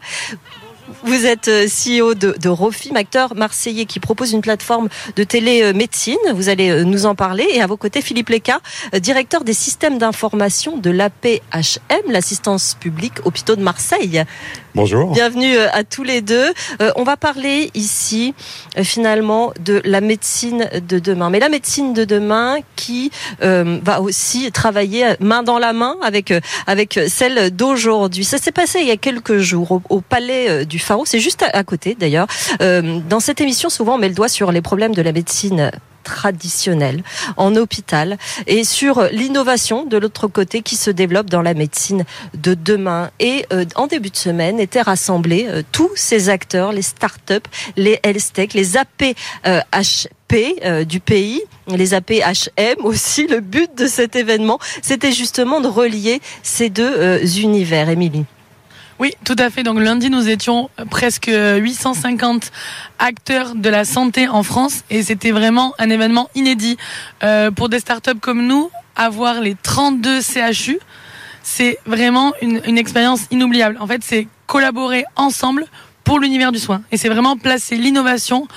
Vous 1.04 1.26
êtes 1.28 1.50
CEO 1.50 2.16
de, 2.16 2.50
Rofim, 2.50 2.96
acteur 2.96 3.36
marseillais 3.36 3.86
qui 3.86 4.00
propose 4.00 4.34
une 4.34 4.42
plateforme 4.42 4.90
de 5.16 5.24
télémédecine. 5.24 6.18
Vous 6.34 6.50
allez 6.50 6.84
nous 6.84 7.06
en 7.06 7.14
parler. 7.14 7.46
Et 7.54 7.62
à 7.62 7.68
vos 7.68 7.78
côtés, 7.78 8.02
Philippe 8.02 8.30
Leca, 8.30 8.60
directeur 9.00 9.44
des 9.44 9.54
systèmes 9.54 10.00
d'information 10.00 10.78
de 10.78 10.90
l'APHM, 10.90 12.02
l'assistance 12.10 12.76
publique 12.80 13.24
hôpitaux 13.24 13.56
de 13.56 13.62
Marseille. 13.62 14.24
Bonjour. 14.76 15.12
Bienvenue 15.14 15.56
euh, 15.56 15.68
à 15.74 15.84
tous 15.84 16.04
les 16.04 16.22
deux. 16.22 16.54
Euh, 16.82 16.92
on 16.96 17.04
va 17.04 17.18
parler 17.18 17.72
ici 17.74 18.36
euh, 18.78 18.84
finalement 18.84 19.52
de 19.60 19.82
la 19.84 20.00
médecine 20.00 20.70
de 20.88 21.00
demain. 21.00 21.32
Mais 21.32 21.40
la 21.40 21.50
médecine 21.50 21.94
de 21.94 22.06
demain 22.06 22.58
qui 22.76 23.12
va 23.42 24.02
aussi 24.02 24.52
travailler 24.52 25.06
main 25.20 25.44
dans 25.44 25.60
la 25.60 25.74
main 25.74 25.96
avec 26.04 26.34
avec 26.68 27.00
celle 27.08 27.52
d'aujourd'hui. 27.56 28.24
Ça 28.24 28.38
s'est 28.38 28.52
passé 28.52 28.80
il 28.82 28.88
y 28.88 28.92
a 28.92 28.98
quelques 28.98 29.38
jours 29.38 29.82
au, 29.90 30.02
Palais 30.02 30.66
du 30.66 30.80
Pharaon. 30.80 31.06
C'est 31.06 31.20
juste 31.20 31.44
à, 31.44 31.58
à 31.58 31.64
côté 31.64 31.96
d'ailleurs. 32.00 32.28
dans 32.60 33.20
cette 33.20 33.42
émission, 33.42 33.70
souvent 33.70 33.96
on 33.96 33.98
met 33.98 34.10
le 34.10 34.16
doigt 34.16 34.30
sur 34.30 34.52
les 34.52 34.62
problèmes 34.62 34.94
de 34.94 35.02
la 35.02 35.12
médecine 35.12 35.72
traditionnelle 36.10 37.04
en 37.38 37.56
hôpital 37.56 38.18
et 38.48 38.64
sur 38.64 39.04
l'innovation 39.12 39.86
de 39.86 39.98
l'autre 39.98 40.28
côté 40.28 40.62
qui 40.62 40.76
se 40.76 40.90
développe 40.90 41.30
dans 41.30 41.44
la 41.44 41.54
médecine 41.54 42.04
de 42.34 42.56
demain. 42.56 43.12
Et 43.20 43.46
euh, 43.54 43.66
en 43.76 43.86
début 43.86 44.10
de 44.10 44.18
semaine 44.18 44.60
étaient 44.60 44.82
rassemblés 44.82 45.46
euh, 45.48 45.62
tous 45.72 45.92
ces 45.96 46.30
acteurs, 46.30 46.72
les 46.72 46.82
start-up, 46.82 47.48
les 47.78 48.00
health 48.04 48.34
tech, 48.34 48.54
les 48.54 48.76
APHP 48.76 49.16
euh, 50.66 50.84
du 50.84 51.00
pays, 51.00 51.42
les 51.68 51.94
APHM 51.94 52.84
aussi. 52.84 53.28
Le 53.28 53.40
but 53.40 53.70
de 53.78 53.86
cet 53.86 54.16
événement, 54.16 54.60
c'était 54.82 55.12
justement 55.12 55.62
de 55.62 55.68
relier 55.68 56.22
ces 56.42 56.70
deux 56.70 57.40
univers. 57.40 57.90
Émilie. 57.90 58.26
Oui, 59.00 59.14
tout 59.24 59.36
à 59.40 59.50
fait. 59.50 59.64
Donc 59.64 59.80
lundi, 59.80 60.10
nous 60.10 60.28
étions 60.28 60.70
presque 60.90 61.32
850 61.32 62.52
acteurs 63.00 63.56
de 63.56 63.70
la 63.70 63.86
santé 63.86 64.28
en 64.28 64.44
France 64.44 64.84
et 64.90 65.04
c'était 65.04 65.32
vraiment 65.32 65.74
un 65.80 65.90
événement 65.90 66.30
inédit 66.36 66.76
euh, 67.24 67.50
pour 67.50 67.70
des 67.70 67.80
startups 67.80 68.20
comme 68.20 68.46
nous. 68.46 68.70
Avoir 68.98 69.40
les 69.40 69.56
32 69.56 70.20
CHU, 70.22 70.80
c'est 71.44 71.80
vraiment 71.86 72.34
une, 72.42 72.62
une 72.66 72.78
expérience 72.78 73.22
inoubliable. 73.32 73.78
En 73.80 73.88
fait, 73.88 74.02
c'est 74.04 74.28
collaborer 74.48 75.06
ensemble 75.16 75.66
pour 76.04 76.20
l'univers 76.20 76.52
du 76.52 76.60
soin 76.60 76.82
et 76.92 76.98
c'est 76.98 77.08
vraiment 77.08 77.38
placer 77.38 77.78
l'innovation 77.78 78.50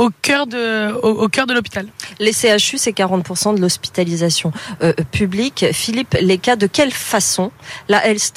au 0.00 0.08
cœur 0.22 0.46
de, 0.46 0.92
au, 1.02 1.28
cœur 1.28 1.46
de 1.46 1.52
l'hôpital. 1.52 1.86
Les 2.18 2.32
CHU, 2.32 2.78
c'est 2.78 2.92
40% 2.92 3.54
de 3.54 3.60
l'hospitalisation 3.60 4.50
euh, 4.82 4.94
publique. 5.12 5.66
Philippe 5.72 6.16
Leca, 6.22 6.56
de 6.56 6.66
quelle 6.66 6.90
façon 6.90 7.52
la 7.88 8.06
Health 8.06 8.32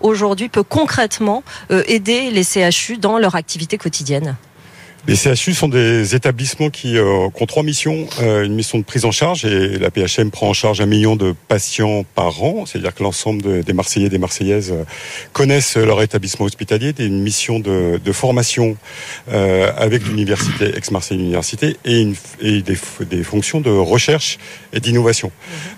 aujourd'hui 0.00 0.48
peut 0.48 0.64
concrètement 0.64 1.44
euh, 1.70 1.84
aider 1.86 2.32
les 2.32 2.42
CHU 2.42 2.98
dans 2.98 3.18
leur 3.18 3.36
activité 3.36 3.78
quotidienne? 3.78 4.34
Les 5.06 5.14
CHU 5.14 5.54
sont 5.54 5.68
des 5.68 6.14
établissements 6.14 6.70
qui, 6.70 6.98
euh, 6.98 7.28
ont 7.32 7.46
trois 7.46 7.62
missions. 7.62 8.06
Euh, 8.20 8.44
une 8.44 8.54
mission 8.54 8.78
de 8.78 8.84
prise 8.84 9.04
en 9.04 9.12
charge, 9.12 9.44
et 9.44 9.78
la 9.78 9.90
PHM 9.90 10.30
prend 10.30 10.48
en 10.48 10.52
charge 10.52 10.80
un 10.80 10.86
million 10.86 11.14
de 11.14 11.34
patients 11.48 12.04
par 12.14 12.42
an, 12.42 12.66
c'est-à-dire 12.66 12.94
que 12.94 13.02
l'ensemble 13.02 13.62
des 13.62 13.72
Marseillais 13.72 14.06
et 14.06 14.10
des 14.10 14.18
Marseillaises 14.18 14.72
euh, 14.72 14.84
connaissent 15.32 15.76
leur 15.76 16.02
établissement 16.02 16.46
hospitalier, 16.46 16.92
une 16.98 17.22
mission 17.22 17.60
de, 17.60 18.00
de 18.04 18.12
formation 18.12 18.76
euh, 19.30 19.70
avec 19.76 20.06
l'université, 20.06 20.76
ex-Marseille 20.76 21.18
Université, 21.18 21.76
et, 21.84 22.00
une, 22.00 22.14
et 22.40 22.62
des, 22.62 22.78
des, 23.08 23.22
fonctions 23.22 23.60
de 23.60 23.70
recherche 23.70 24.38
et 24.72 24.80
d'innovation. 24.80 25.30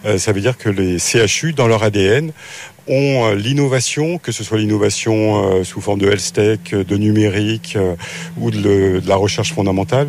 Mmh. 0.05 0.19
ça 0.19 0.33
veut 0.33 0.41
dire 0.41 0.57
que 0.57 0.69
les 0.69 0.99
CHU, 0.99 1.53
dans 1.53 1.67
leur 1.67 1.83
ADN, 1.83 2.33
ont 2.89 3.27
euh, 3.27 3.35
l'innovation, 3.35 4.19
que 4.19 4.33
ce 4.33 4.43
soit 4.43 4.59
l'innovation 4.59 5.45
euh, 5.45 5.65
sous 5.65 5.81
forme 5.81 6.01
de 6.01 6.09
health 6.09 6.33
tech, 6.33 6.61
de 6.73 6.97
numérique 6.97 7.75
euh, 7.77 7.95
ou 8.39 8.51
de, 8.51 9.01
la 9.07 9.17
recherche 9.17 9.53
fondamentale 9.53 10.09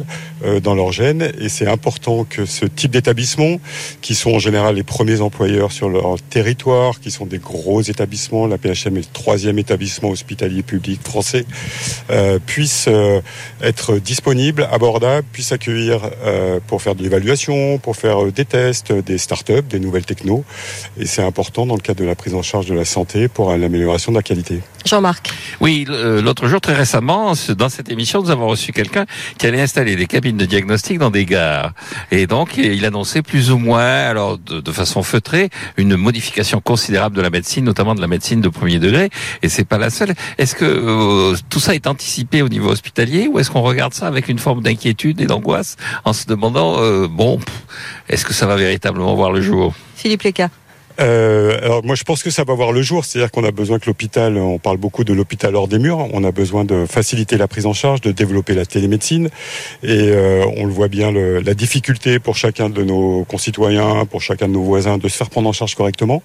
dans 0.64 0.74
leur 0.74 0.92
gène. 0.92 1.32
Et 1.40 1.50
c'est 1.50 1.68
important 1.68 2.24
que 2.24 2.46
ce 2.46 2.66
type 2.66 2.92
d'établissements, 2.92 3.60
qui 4.02 4.16
sont 4.16 4.32
en 4.32 4.40
général 4.40 4.76
les 4.76 4.84
premiers 4.84 5.22
employeurs 5.22 5.72
sur 5.72 5.90
leur 5.90 6.22
territoire, 6.22 7.00
qui 7.00 7.12
sont 7.12 7.26
des 7.26 7.40
gros 7.40 7.82
établissements, 7.82 8.48
la 8.48 8.58
PHM 8.58 8.98
est 8.98 9.02
le 9.02 9.06
troisième 9.12 9.60
établissement 9.60 10.10
hospitalier 10.10 10.64
public 10.64 11.02
français, 11.04 11.46
puissent 12.46 12.90
être 13.62 13.98
disponibles, 13.98 14.68
abordables, 14.72 15.28
puissent 15.32 15.52
accueillir 15.52 16.10
pour 16.68 16.82
faire 16.82 16.96
de 16.96 17.04
l'évaluation, 17.04 17.78
pour 17.78 17.96
faire 17.96 18.32
des 18.32 18.46
tests, 18.46 18.94
des 18.94 19.18
start-up, 19.18 19.68
des 19.68 19.80
nouvelles 19.80 20.06
technos. 20.06 20.44
Et 21.00 21.06
c'est 21.06 21.24
important 21.24 21.66
dans 21.66 21.76
le 21.76 21.82
cadre 21.82 22.00
de 22.00 22.06
la 22.06 22.16
prise 22.16 22.34
en 22.34 22.42
charge 22.42 22.69
de 22.70 22.76
la 22.76 22.86
santé 22.86 23.28
pour 23.28 23.56
l'amélioration 23.56 24.12
de 24.12 24.18
la 24.18 24.24
qualité. 24.24 24.62
Jean-Marc. 24.86 25.30
Oui, 25.60 25.86
euh, 25.90 26.22
l'autre 26.22 26.48
jour, 26.48 26.62
très 26.62 26.74
récemment, 26.74 27.34
dans 27.58 27.70
cette 27.70 27.90
émission, 27.90 28.22
nous 28.22 28.30
avons 28.32 28.48
reçu 28.48 28.72
quelqu'un 28.72 29.06
qui 29.38 29.46
allait 29.46 29.62
installer 29.62 29.96
des 29.96 30.06
cabines 30.06 30.38
de 30.38 30.46
diagnostic 30.46 30.98
dans 30.98 31.12
des 31.12 31.26
gares. 31.26 31.74
Et 32.12 32.28
donc, 32.28 32.58
il 32.58 32.86
annonçait 32.86 33.22
plus 33.22 33.52
ou 33.52 33.58
moins, 33.58 33.84
alors 33.84 34.38
de, 34.38 34.62
de 34.62 34.72
façon 34.72 35.04
feutrée, 35.04 35.50
une 35.78 35.96
modification 35.96 36.62
considérable 36.62 37.16
de 37.16 37.22
la 37.22 37.30
médecine, 37.30 37.66
notamment 37.66 37.94
de 37.94 38.02
la 38.02 38.08
médecine 38.08 38.42
de 38.42 38.50
premier 38.50 38.80
degré. 38.80 39.10
Et 39.44 39.50
c'est 39.50 39.66
pas 39.66 39.78
la 39.78 39.90
seule. 39.90 40.14
Est-ce 40.38 40.56
que 40.56 40.66
euh, 40.66 41.36
tout 41.50 41.60
ça 41.60 41.76
est 41.76 41.88
anticipé 41.88 42.42
au 42.42 42.50
niveau 42.50 42.70
hospitalier 42.70 43.28
ou 43.28 43.40
est-ce 43.40 43.52
qu'on 43.52 43.62
regarde 43.62 43.94
ça 43.94 44.08
avec 44.08 44.30
une 44.30 44.40
forme 44.40 44.62
d'inquiétude 44.62 45.20
et 45.22 45.26
d'angoisse 45.26 45.76
en 46.06 46.14
se 46.14 46.26
demandant, 46.26 46.82
euh, 46.82 47.08
bon, 47.08 47.40
est-ce 48.08 48.26
que 48.26 48.34
ça 48.34 48.46
va 48.46 48.56
véritablement 48.56 49.14
voir 49.16 49.32
le 49.32 49.42
jour? 49.42 49.74
Philippe 49.96 50.24
Leca. 50.24 50.50
Euh, 51.00 51.58
alors 51.62 51.84
moi 51.86 51.96
je 51.96 52.04
pense 52.04 52.24
que 52.24 52.30
ça 52.30 52.44
va 52.44 52.54
voir 52.54 52.72
le 52.72 52.82
jour, 52.82 53.06
c'est-à-dire 53.06 53.32
qu'on 53.32 53.44
a 53.44 53.52
besoin 53.52 53.80
que 53.80 53.86
l'hôpital, 53.86 54.38
on 54.38 54.60
parle 54.60 54.78
beaucoup 54.78 55.04
de 55.04 55.14
l'hôpital 55.14 55.56
hors 55.56 55.68
des 55.68 55.80
murs, 55.80 56.08
on 56.14 56.24
a 56.24 56.32
besoin 56.32 56.66
de 56.66 56.86
faciliter 56.86 57.38
la 57.38 57.48
prise 57.48 57.66
en 57.66 57.74
charge, 57.74 58.02
de 58.02 58.12
développer 58.12 58.54
la 58.54 58.66
télémédecine, 58.66 59.30
et 59.84 60.10
euh, 60.10 60.46
on 60.58 60.66
le 60.66 60.72
voit 60.72 60.90
bien 60.90 61.12
la 61.12 61.54
difficulté 61.54 62.20
pour 62.20 62.36
chacun 62.36 62.70
de 62.70 62.84
nos 62.84 63.24
concitoyens, 63.24 64.06
pour 64.06 64.22
chacun 64.22 64.48
de 64.48 64.54
nos 64.54 64.64
voisins 64.64 64.98
de 64.98 65.08
se 65.08 65.16
faire 65.16 65.30
prendre 65.30 65.48
en 65.48 65.54
charge 65.54 65.76
correctement, 65.76 66.22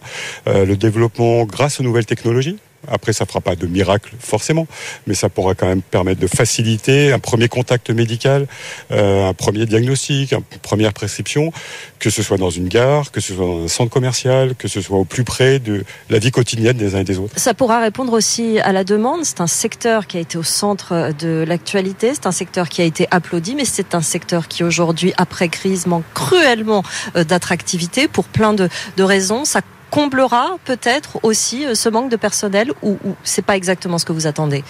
euh, 0.48 0.64
le 0.64 0.76
développement 0.76 1.44
grâce 1.44 1.80
aux 1.80 1.84
nouvelles 1.84 2.06
technologies. 2.06 2.58
Après, 2.88 3.12
ça 3.12 3.26
fera 3.26 3.40
pas 3.40 3.56
de 3.56 3.66
miracle 3.66 4.12
forcément, 4.18 4.66
mais 5.06 5.14
ça 5.14 5.28
pourra 5.28 5.54
quand 5.54 5.66
même 5.66 5.82
permettre 5.82 6.20
de 6.20 6.26
faciliter 6.26 7.12
un 7.12 7.18
premier 7.18 7.48
contact 7.48 7.90
médical, 7.90 8.46
euh, 8.92 9.28
un 9.28 9.34
premier 9.34 9.66
diagnostic, 9.66 10.32
une 10.32 10.42
première 10.62 10.92
prescription, 10.92 11.52
que 11.98 12.10
ce 12.10 12.22
soit 12.22 12.36
dans 12.38 12.50
une 12.50 12.68
gare, 12.68 13.10
que 13.10 13.20
ce 13.20 13.34
soit 13.34 13.46
dans 13.46 13.64
un 13.64 13.68
centre 13.68 13.90
commercial, 13.90 14.54
que 14.56 14.68
ce 14.68 14.80
soit 14.80 14.98
au 14.98 15.04
plus 15.04 15.24
près 15.24 15.58
de 15.58 15.84
la 16.10 16.18
vie 16.18 16.30
quotidienne 16.30 16.76
des 16.76 16.94
uns 16.94 17.00
et 17.00 17.04
des 17.04 17.18
autres. 17.18 17.38
Ça 17.38 17.54
pourra 17.54 17.80
répondre 17.80 18.12
aussi 18.12 18.58
à 18.60 18.72
la 18.72 18.84
demande. 18.84 19.24
C'est 19.24 19.40
un 19.40 19.46
secteur 19.46 20.06
qui 20.06 20.16
a 20.16 20.20
été 20.20 20.38
au 20.38 20.42
centre 20.42 21.12
de 21.18 21.44
l'actualité. 21.46 22.12
C'est 22.14 22.26
un 22.26 22.32
secteur 22.32 22.68
qui 22.68 22.82
a 22.82 22.84
été 22.84 23.06
applaudi, 23.10 23.54
mais 23.54 23.64
c'est 23.64 23.94
un 23.94 24.02
secteur 24.02 24.48
qui 24.48 24.64
aujourd'hui, 24.64 25.12
après 25.16 25.48
crise, 25.48 25.86
manque 25.86 26.04
cruellement 26.14 26.82
euh, 27.16 27.24
d'attractivité 27.24 28.08
pour 28.08 28.24
plein 28.24 28.54
de, 28.54 28.68
de 28.96 29.02
raisons. 29.02 29.44
Ça 29.44 29.60
comblera 29.94 30.56
peut-être 30.64 31.20
aussi 31.22 31.64
euh, 31.64 31.76
ce 31.76 31.88
manque 31.88 32.10
de 32.10 32.16
personnel 32.16 32.72
ou, 32.82 32.98
ou 33.04 33.14
c'est 33.22 33.44
pas 33.44 33.56
exactement 33.56 33.98
ce 33.98 34.04
que 34.04 34.12
vous 34.12 34.26
attendez? 34.26 34.64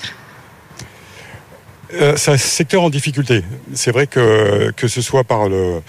Euh, 1.94 2.14
c'est 2.16 2.32
un 2.32 2.36
secteur 2.36 2.82
en 2.82 2.90
difficulté. 2.90 3.42
C'est 3.72 3.92
vrai 3.92 4.06
que 4.06 4.72
que 4.72 4.88
ce 4.88 5.00
soit 5.00 5.24
par 5.24 5.46
euh, 5.48 5.80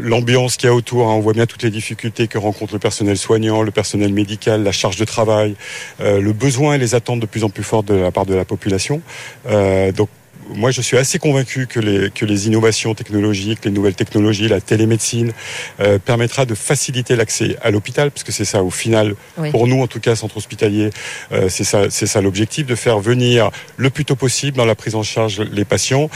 l'ambiance 0.00 0.56
qu'il 0.56 0.68
y 0.68 0.72
a 0.72 0.74
autour, 0.74 1.08
hein, 1.08 1.12
on 1.12 1.20
voit 1.20 1.34
bien 1.34 1.46
toutes 1.46 1.62
les 1.62 1.70
difficultés 1.70 2.26
que 2.26 2.38
rencontre 2.38 2.72
le 2.72 2.78
personnel 2.78 3.18
soignant, 3.18 3.62
le 3.62 3.70
personnel 3.70 4.12
médical, 4.12 4.64
la 4.64 4.72
charge 4.72 4.96
de 4.96 5.04
travail, 5.04 5.56
le 6.00 6.32
besoin 6.32 6.74
et 6.74 6.78
les 6.78 6.94
attentes 6.94 7.20
de 7.20 7.26
plus 7.26 7.44
en 7.44 7.50
plus 7.50 7.64
fortes 7.64 7.86
de 7.86 7.94
la 7.94 8.10
part 8.10 8.24
de 8.24 8.34
la 8.34 8.46
population. 8.46 9.02
Donc 9.44 10.08
moi, 10.54 10.70
je 10.70 10.80
suis 10.80 10.96
assez 10.96 11.18
convaincu 11.18 11.66
que 11.66 11.78
les, 11.80 12.10
que 12.10 12.24
les 12.24 12.46
innovations 12.46 12.94
technologiques, 12.94 13.64
les 13.64 13.70
nouvelles 13.70 13.94
technologies, 13.94 14.48
la 14.48 14.60
télémédecine 14.60 15.32
euh, 15.80 15.98
permettra 15.98 16.46
de 16.46 16.54
faciliter 16.54 17.16
l'accès 17.16 17.56
à 17.62 17.70
l'hôpital, 17.70 18.10
parce 18.10 18.24
que 18.24 18.32
c'est 18.32 18.44
ça, 18.44 18.62
au 18.62 18.70
final, 18.70 19.14
Oui. 19.36 19.50
pour 19.50 19.66
nous, 19.66 19.80
en 19.82 19.86
tout 19.86 20.00
cas, 20.00 20.16
centre 20.16 20.36
hospitalier, 20.36 20.90
euh, 21.32 21.48
c'est 21.48 21.64
ça, 21.64 21.90
c'est 21.90 22.06
ça 22.06 22.20
l'objectif, 22.20 22.66
de 22.66 22.74
faire 22.74 22.98
venir 22.98 23.50
le 23.76 23.90
plus 23.90 24.04
tôt 24.04 24.16
possible 24.16 24.56
dans 24.56 24.64
la 24.64 24.74
prise 24.74 24.94
en 24.94 25.02
charge 25.02 25.40
les 25.40 25.64
patients 25.64 26.08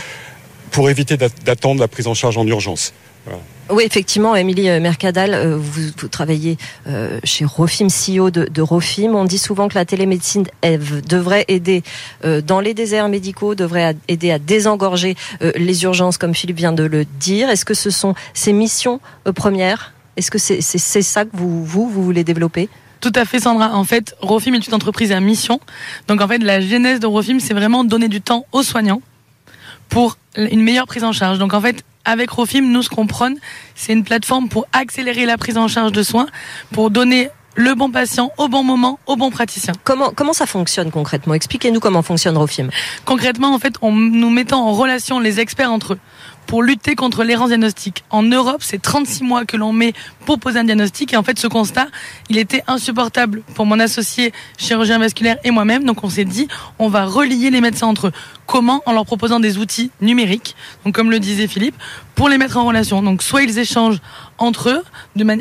pour 0.71 0.89
éviter 0.89 1.17
d'a- 1.17 1.29
d'attendre 1.45 1.81
la 1.81 1.89
prise 1.89 2.07
en 2.07 2.15
charge 2.15 2.39
en 2.39 2.47
urgence. 2.47 2.95
Oui, 3.71 3.85
effectivement, 3.85 4.37
Émilie 4.37 4.69
euh, 4.69 4.81
Mercadal, 4.81 5.33
euh, 5.33 5.57
vous, 5.57 5.93
vous 5.97 6.09
travaillez 6.09 6.59
euh, 6.89 7.19
chez 7.25 7.45
Rofim, 7.45 7.87
CEO 7.87 8.31
de, 8.31 8.45
de 8.45 8.61
Rofim. 8.61 9.15
On 9.15 9.25
dit 9.25 9.39
souvent 9.39 9.69
que 9.69 9.75
la 9.77 9.85
télémédecine 9.85 10.45
devrait 11.09 11.45
aider 11.49 11.83
dans 12.45 12.61
les 12.61 12.75
déserts 12.75 13.09
médicaux, 13.09 13.55
devrait 13.55 13.97
aider 14.09 14.31
à 14.31 14.39
désengorger 14.39 15.17
les 15.41 15.85
urgences, 15.85 16.19
comme 16.19 16.35
Philippe 16.35 16.59
vient 16.59 16.73
de 16.73 16.83
le 16.83 17.05
dire. 17.05 17.49
Est-ce 17.49 17.65
que 17.65 17.75
ce 17.75 17.91
sont 17.91 18.15
ces 18.35 18.53
missions 18.53 19.01
premières? 19.35 19.93
Est-ce 20.17 20.31
que 20.31 20.39
c'est 20.39 21.03
ça 21.03 21.25
que 21.25 21.31
vous, 21.33 21.65
vous, 21.65 21.89
vous 21.89 22.03
voulez 22.03 22.25
développer? 22.25 22.69
Tout 23.01 23.13
à 23.15 23.25
fait, 23.25 23.41
Sandra. 23.41 23.75
En 23.75 23.85
fait, 23.85 24.15
Rofim 24.21 24.55
est 24.55 24.67
une 24.67 24.75
entreprise 24.75 25.13
à 25.13 25.21
mission. 25.21 25.61
Donc, 26.09 26.21
en 26.21 26.29
fait, 26.29 26.39
la 26.39 26.61
genèse 26.61 27.01
de 27.01 27.07
Rofim, 27.07 27.39
c'est 27.41 27.55
vraiment 27.55 27.85
donner 27.85 28.09
du 28.09 28.21
temps 28.21 28.47
aux 28.53 28.63
soignants 28.63 29.03
pour 29.89 30.19
une 30.37 30.63
meilleure 30.63 30.87
prise 30.87 31.05
en 31.05 31.13
charge. 31.13 31.39
Donc, 31.39 31.55
en 31.55 31.61
fait, 31.61 31.85
avec 32.05 32.31
Rofim, 32.31 32.63
nous, 32.63 32.83
ce 32.83 32.89
qu'on 32.89 33.07
prône, 33.07 33.37
c'est 33.75 33.93
une 33.93 34.05
plateforme 34.05 34.49
pour 34.49 34.67
accélérer 34.73 35.27
la 35.27 35.37
prise 35.37 35.57
en 35.57 35.69
charge 35.69 35.93
de 35.93 36.03
soins, 36.03 36.27
pour 36.73 36.91
donner 36.91 37.31
le 37.55 37.75
bon 37.75 37.91
patient 37.91 38.33
au 38.39 38.49
bon 38.49 38.63
moment, 38.63 38.99
au 39.07 39.17
bon 39.17 39.31
praticien. 39.31 39.75
comment, 39.85 40.11
comment 40.15 40.33
ça 40.33 40.47
fonctionne 40.47 40.91
concrètement? 40.91 41.35
Expliquez-nous 41.35 41.81
comment 41.81 42.03
fonctionne 42.03 42.37
Rofim. 42.37 42.69
Concrètement, 43.05 43.55
en 43.55 43.59
fait, 43.59 43.75
en 43.83 43.93
nous 43.93 44.31
mettant 44.31 44.67
en 44.67 44.73
relation 44.73 45.21
les 45.21 45.41
experts 45.41 45.71
entre 45.71 45.95
eux 45.95 45.99
pour 46.47 46.63
lutter 46.63 46.95
contre 46.95 47.25
l'errance 47.25 47.49
diagnostique. 47.49 48.05
En 48.11 48.23
Europe, 48.23 48.63
c'est 48.63 48.81
36 48.81 49.25
mois 49.25 49.45
que 49.45 49.57
l'on 49.57 49.73
met 49.73 49.93
pour 50.27 50.39
poser 50.39 50.59
un 50.59 50.65
diagnostic. 50.65 51.13
Et 51.13 51.17
en 51.17 51.23
fait, 51.23 51.39
ce 51.39 51.47
constat, 51.47 51.89
il 52.29 52.39
était 52.39 52.63
insupportable 52.67 53.43
pour 53.55 53.67
mon 53.67 53.79
associé 53.81 54.33
chirurgien 54.59 54.99
vasculaire 54.99 55.39
et 55.45 55.51
moi-même. 55.51 55.85
Donc, 55.85 56.05
on 56.05 56.11
s'est 56.11 56.25
dit, 56.25 56.49
on 56.79 56.89
va 56.89 57.05
relier 57.05 57.51
les 57.51 57.61
médecins 57.61 57.87
entre 57.87 58.09
eux. 58.09 58.13
Comment 58.47 58.83
En 58.87 58.93
leur 58.93 59.07
proposant 59.07 59.41
des 59.41 59.59
outils 59.59 59.91
numériques, 60.01 60.57
donc 60.85 60.95
comme 60.95 61.11
le 61.11 61.19
disait 61.19 61.47
Philippe, 61.47 61.77
pour 62.15 62.29
les 62.29 62.39
mettre 62.39 62.57
en 62.57 62.67
relation. 62.67 63.03
Donc, 63.03 63.23
soit 63.23 63.43
ils 63.43 63.59
échangent 63.59 64.01
entre 64.39 64.71
eux 64.71 64.83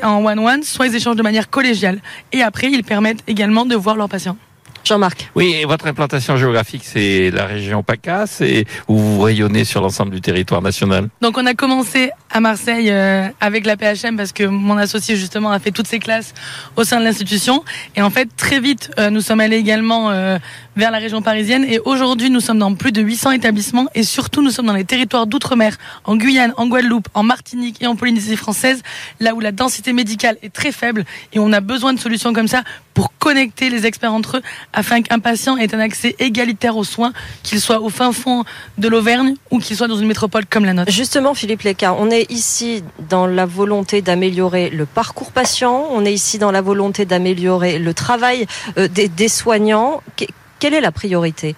en 0.04 0.24
one-one, 0.26 0.64
soit 0.64 0.88
ils 0.88 0.96
échangent 0.96 1.16
de 1.16 1.24
manière 1.24 1.50
collégiale. 1.50 2.00
Et 2.32 2.42
après, 2.42 2.72
ils 2.72 2.84
permettent 2.84 3.24
également 3.28 3.66
de 3.66 3.76
voir 3.76 3.96
leurs 3.96 4.10
patients. 4.10 4.38
Jean-Marc. 4.84 5.30
Oui, 5.36 5.56
et 5.60 5.66
votre 5.66 5.88
implantation 5.88 6.38
géographique, 6.38 6.84
c'est 6.86 7.32
la 7.32 7.46
région 7.46 7.84
PACA, 7.84 8.26
c'est 8.28 8.66
où 8.88 8.98
vous 8.98 9.22
rayonnez 9.22 9.64
sur 9.64 9.82
l'ensemble 9.82 10.12
du 10.12 10.22
territoire 10.22 10.62
national. 10.62 11.10
Donc 11.22 11.38
on 11.38 11.46
a 11.46 11.54
commencé 11.54 12.12
à 12.30 12.40
Marseille 12.40 12.90
euh, 12.90 13.28
avec 13.40 13.66
la 13.66 13.78
PHM 13.78 14.18
parce 14.18 14.32
que 14.32 14.44
mon 14.44 14.78
associé 14.78 15.16
justement 15.16 15.52
a 15.52 15.60
fait 15.60 15.72
toutes 15.72 15.88
ses 15.88 16.00
classes 16.00 16.34
au 16.76 16.84
sein 16.84 17.00
de 17.00 17.06
l'institution. 17.06 17.64
Et 17.96 18.02
en 18.02 18.10
fait 18.10 18.30
très 18.36 18.60
vite 18.60 18.92
euh, 19.00 19.10
nous 19.10 19.22
sommes 19.22 19.40
allés 19.40 19.58
également 19.58 20.12
euh, 20.12 20.38
vers 20.76 20.92
la 20.92 20.98
région 20.98 21.22
parisienne. 21.22 21.66
Et 21.66 21.80
aujourd'hui 21.80 22.30
nous 22.30 22.40
sommes 22.40 22.60
dans 22.60 22.74
plus 22.74 22.92
de 22.92 23.02
800 23.02 23.32
établissements. 23.32 23.88
Et 23.96 24.04
surtout 24.04 24.42
nous 24.42 24.52
sommes 24.52 24.68
dans 24.68 24.74
les 24.74 24.86
territoires 24.86 25.28
d'outre-mer 25.28 25.78
en 26.06 26.16
Guyane, 26.16 26.54
en 26.58 26.68
Guadeloupe, 26.68 27.08
en 27.14 27.24
Martinique 27.24 27.82
et 27.82 27.88
en 27.88 27.96
Polynésie 27.96 28.36
française 28.36 28.82
là 29.20 29.34
où 29.36 29.40
la 29.40 29.52
densité 29.52 29.94
médicale 29.94 30.38
est 30.42 30.54
très 30.54 30.72
faible. 30.72 31.06
Et 31.34 31.40
on 31.40 31.52
a 31.54 31.60
besoin 31.60 31.94
de 31.94 32.00
solutions 32.00 32.34
comme 32.34 32.48
ça 32.48 32.64
pour 32.94 33.12
connecter 33.20 33.70
les 33.70 33.86
experts 33.86 34.14
entre 34.14 34.38
eux 34.38 34.42
afin 34.74 35.02
qu'un 35.02 35.20
patient 35.20 35.58
ait 35.58 35.74
un 35.74 35.80
accès 35.80 36.16
égalitaire 36.20 36.78
aux 36.78 36.84
soins 36.84 37.14
qu'il 37.44 37.62
soit 37.62 37.80
au 37.82 37.90
fin 37.90 38.12
fond 38.12 38.44
de 38.78 38.88
l'Auvergne 38.88 39.36
ou 39.52 39.60
qu'il 39.60 39.76
soit 39.76 39.88
dans 39.88 39.98
une 39.98 40.08
métropole 40.08 40.46
comme 40.46 40.66
la 40.66 40.74
nôtre. 40.74 40.92
Justement, 40.92 41.34
Philippe 41.34 41.62
Léca, 41.62 41.94
on 41.94 42.10
est 42.10 42.30
ici 42.32 42.84
dans 43.10 43.28
la 43.28 43.46
volonté 43.46 44.02
d'améliorer 44.02 44.70
le 44.70 44.86
parcours 44.86 45.32
patient, 45.32 45.88
on 45.92 46.06
est 46.06 46.14
ici 46.14 46.38
dans 46.38 46.52
la 46.52 46.62
volonté 46.62 47.06
d'améliorer 47.06 47.80
le 47.80 47.94
travail 47.94 48.46
euh, 48.78 48.88
des, 48.88 49.28
soignants. 49.28 50.02
Que- 50.18 50.26
quelle 50.60 50.74
est 50.74 50.82
la 50.82 50.92
priorité? 50.92 51.56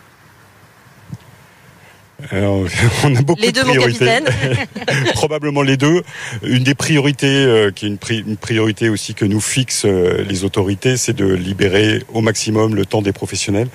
Alors, 2.31 2.63
on 3.03 3.15
a 3.15 3.21
beaucoup 3.21 3.41
Les 3.41 3.51
de 3.51 3.61
deux, 3.61 3.65
mon 3.67 3.73
priorités. 3.73 4.05
capitaine. 4.05 5.05
Probablement 5.13 5.61
les 5.61 5.77
deux. 5.77 6.03
Une 6.43 6.63
des 6.63 6.75
priorités, 6.75 7.27
euh, 7.45 7.71
qui 7.71 7.85
est 7.85 7.89
une, 7.89 7.97
pri- 7.97 8.23
une 8.25 8.37
priorité 8.37 8.89
aussi 8.89 9.13
que 9.13 9.25
nous 9.25 9.41
fixent 9.41 9.85
euh, 9.85 10.23
les 10.27 10.43
autorités, 10.43 10.97
c'est 10.97 11.13
de 11.13 11.25
libérer 11.25 12.03
au 12.13 12.21
maximum 12.21 12.75
le 12.75 12.85
temps 12.85 13.01
des 13.01 13.13
professionnels 13.13 13.67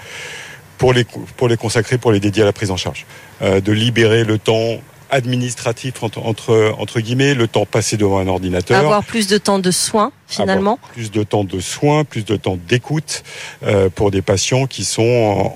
pour 0.78 0.92
les, 0.92 1.04
pour 1.36 1.48
les 1.48 1.56
consacrer, 1.56 1.98
pour 1.98 2.12
les 2.12 2.20
dédier 2.20 2.42
à 2.42 2.46
la 2.46 2.52
prise 2.52 2.70
en 2.70 2.76
charge. 2.76 3.06
Euh, 3.42 3.60
de 3.60 3.72
libérer 3.72 4.24
le 4.24 4.38
temps 4.38 4.78
administratif 5.10 6.02
entre, 6.02 6.18
entre, 6.18 6.74
entre 6.78 7.00
guillemets, 7.00 7.34
le 7.34 7.48
temps 7.48 7.64
passé 7.64 7.96
devant 7.96 8.18
un 8.18 8.28
ordinateur. 8.28 8.78
Avoir 8.78 9.02
plus 9.04 9.26
de 9.26 9.38
temps 9.38 9.58
de 9.58 9.70
soins, 9.70 10.12
finalement. 10.26 10.74
avoir 10.74 10.92
plus 10.92 11.10
de 11.10 11.22
temps 11.22 11.44
de 11.44 11.60
soins, 11.60 12.04
plus 12.04 12.24
de 12.26 12.36
temps 12.36 12.58
d'écoute 12.68 13.22
euh, 13.62 13.88
pour 13.88 14.10
des 14.10 14.20
patients 14.20 14.66
qui 14.66 14.84
sont 14.84 15.02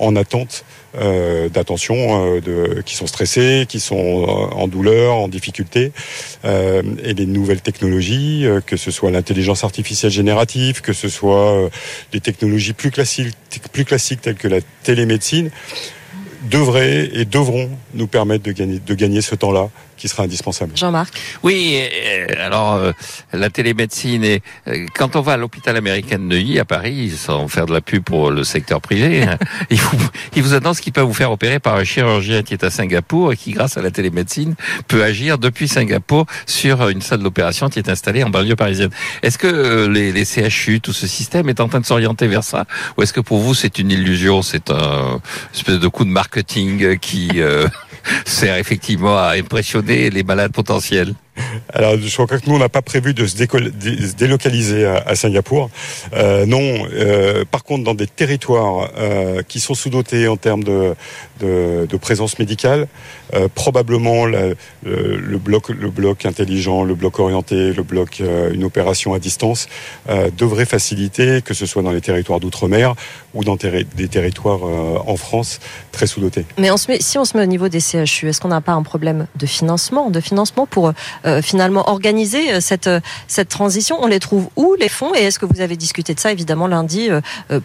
en, 0.00 0.04
en 0.06 0.16
attente 0.16 0.64
euh, 0.94 1.49
d'attention, 1.49 2.32
euh, 2.46 2.82
qui 2.84 2.96
sont 2.96 3.06
stressés, 3.06 3.66
qui 3.68 3.80
sont 3.80 3.96
euh, 3.96 4.54
en 4.54 4.68
douleur, 4.68 5.14
en 5.14 5.28
difficulté, 5.28 5.92
euh, 6.44 6.82
et 7.02 7.14
des 7.14 7.26
nouvelles 7.26 7.61
technologies, 7.62 8.46
que 8.66 8.76
ce 8.76 8.90
soit 8.90 9.11
l'intelligence 9.11 9.64
artificielle 9.64 10.12
générative, 10.12 10.80
que 10.80 10.92
ce 10.92 11.08
soit 11.08 11.70
des 12.12 12.20
technologies 12.20 12.72
plus 12.72 12.90
classiques, 12.90 13.34
plus 13.72 13.84
classiques 13.84 14.20
telles 14.20 14.37
que 14.37 14.49
la 14.49 14.61
télémédecine 14.82 15.50
devraient 16.50 17.11
et 17.12 17.25
devront 17.25 17.70
nous 17.94 18.06
permettre 18.06 18.44
de 18.44 18.52
gagner, 18.52 18.78
de 18.78 18.94
gagner 18.94 19.20
ce 19.20 19.34
temps-là 19.34 19.68
qui 20.02 20.08
sera 20.08 20.25
indispensable. 20.25 20.72
Jean-Marc 20.76 21.14
Oui, 21.44 21.78
euh, 21.80 22.26
alors 22.44 22.75
euh, 22.75 22.90
la 23.32 23.50
télémédecine 23.50 24.25
et 24.25 24.42
euh, 24.66 24.87
quand 24.96 25.14
on 25.14 25.20
va 25.20 25.34
à 25.34 25.37
l'hôpital 25.37 25.76
américain 25.76 26.18
de 26.18 26.25
Neuilly 26.25 26.58
à 26.58 26.64
Paris, 26.64 27.12
sans 27.16 27.46
faire 27.46 27.66
de 27.66 27.72
la 27.72 27.80
pub 27.80 28.02
pour 28.02 28.32
le 28.32 28.42
secteur 28.42 28.80
privé, 28.80 29.22
hein, 29.22 29.38
il, 29.70 29.78
vous, 29.78 30.08
il 30.34 30.42
vous 30.42 30.54
annonce 30.54 30.80
qu'il 30.80 30.92
peut 30.92 31.02
vous 31.02 31.14
faire 31.14 31.30
opérer 31.30 31.61
par 31.61 31.76
un 31.76 31.84
chirurgien 31.84 32.42
qui 32.42 32.52
est 32.52 32.64
à 32.64 32.70
Singapour 32.70 33.32
et 33.32 33.37
qui, 33.37 33.52
grâce 33.52 33.76
à 33.76 33.82
la 33.82 33.92
télémédecine, 33.92 34.56
peut 34.88 35.04
agir 35.04 35.38
depuis 35.38 35.68
Singapour 35.68 36.26
sur 36.46 36.88
une 36.88 37.00
salle 37.00 37.22
d'opération 37.22 37.68
qui 37.68 37.78
est 37.78 37.88
installée 37.88 38.25
en 38.25 38.30
banlieue 38.30 38.56
parisienne. 38.56 38.90
Est-ce 39.22 39.38
que 39.38 39.46
euh, 39.46 39.88
les, 39.88 40.11
les 40.11 40.25
CHU, 40.25 40.80
tout 40.80 40.92
ce 40.92 41.06
système 41.06 41.49
est 41.49 41.61
en 41.61 41.68
train 41.68 41.78
de 41.78 41.87
s'orienter 41.87 42.26
vers 42.26 42.42
ça, 42.42 42.64
ou 42.96 43.02
est-ce 43.02 43.12
que 43.12 43.20
pour 43.20 43.38
vous 43.38 43.54
c'est 43.54 43.78
une 43.78 43.92
illusion, 43.92 44.42
c'est 44.42 44.70
un 44.70 45.20
espèce 45.54 45.78
de 45.78 45.88
coup 45.88 46.04
de 46.04 46.11
marketing 46.32 46.98
qui 46.98 47.28
euh, 47.36 47.68
sert 48.24 48.56
effectivement 48.56 49.18
à 49.18 49.32
impressionner 49.32 50.08
les 50.08 50.22
malades 50.22 50.52
potentiels 50.52 51.14
Alors, 51.74 51.96
je 51.98 52.12
crois 52.12 52.26
que 52.26 52.46
nous, 52.46 52.54
on 52.54 52.58
n'a 52.58 52.70
pas 52.70 52.80
prévu 52.80 53.12
de 53.12 53.26
se, 53.26 53.36
se 53.36 54.16
délocaliser 54.16 54.86
à, 54.86 55.14
Singapour. 55.14 55.70
Euh, 56.14 56.46
non. 56.46 56.86
euh, 56.92 57.44
par 57.50 57.64
contre, 57.64 57.84
dans 57.84 57.94
des 57.94 58.06
territoires 58.06 58.90
qui 59.48 59.60
sont 59.60 59.74
sous-dotés 59.74 60.26
en 60.28 60.36
termes 60.36 60.64
de, 60.64 60.94
de, 61.42 61.87
de 61.87 61.96
présence 61.96 62.38
médicale, 62.38 62.87
euh, 63.34 63.49
probablement 63.54 64.26
la- 64.26 64.50
le, 64.84 65.16
le 65.32 65.38
bloc, 65.38 65.68
le 65.68 65.90
bloc 65.90 66.25
intelligent, 66.26 66.84
le 66.84 66.94
bloc 66.94 67.18
orienté, 67.18 67.72
le 67.72 67.82
bloc 67.82 68.20
euh, 68.20 68.52
une 68.54 68.64
opération 68.64 69.14
à 69.14 69.18
distance 69.18 69.68
euh, 70.08 70.30
devrait 70.37 70.64
faciliter, 70.66 71.42
que 71.42 71.54
ce 71.54 71.66
soit 71.66 71.82
dans 71.82 71.90
les 71.92 72.00
territoires 72.00 72.40
d'outre-mer 72.40 72.94
ou 73.34 73.44
dans 73.44 73.56
terri- 73.56 73.87
des 73.96 74.08
territoires 74.08 74.61
euh, 74.66 74.99
en 75.12 75.16
France 75.16 75.61
très 75.92 76.06
sous-dotés. 76.06 76.44
Mais 76.58 76.70
on 76.70 76.76
se 76.76 76.90
met, 76.90 76.99
si 77.00 77.18
on 77.18 77.25
se 77.25 77.37
met 77.37 77.42
au 77.42 77.46
niveau 77.46 77.68
des 77.68 77.80
CHU, 77.80 78.28
est-ce 78.28 78.40
qu'on 78.40 78.49
n'a 78.49 78.61
pas 78.61 78.72
un 78.72 78.82
problème 78.82 79.26
de 79.37 79.46
financement, 79.46 80.11
de 80.11 80.20
financement 80.20 80.66
pour 80.66 80.92
euh, 81.26 81.42
finalement 81.42 81.88
organiser 81.88 82.61
cette 82.61 82.88
cette 83.28 83.49
transition? 83.49 83.96
On 84.00 84.06
les 84.06 84.18
trouve 84.20 84.49
où 84.56 84.75
les 84.78 84.88
fonds? 84.88 85.14
Et 85.14 85.22
est-ce 85.25 85.38
que 85.38 85.46
vous 85.46 85.61
avez 85.61 85.76
discuté 85.76 86.14
de 86.14 86.20
ça 86.20 86.30
évidemment 86.32 86.66
lundi 86.66 87.08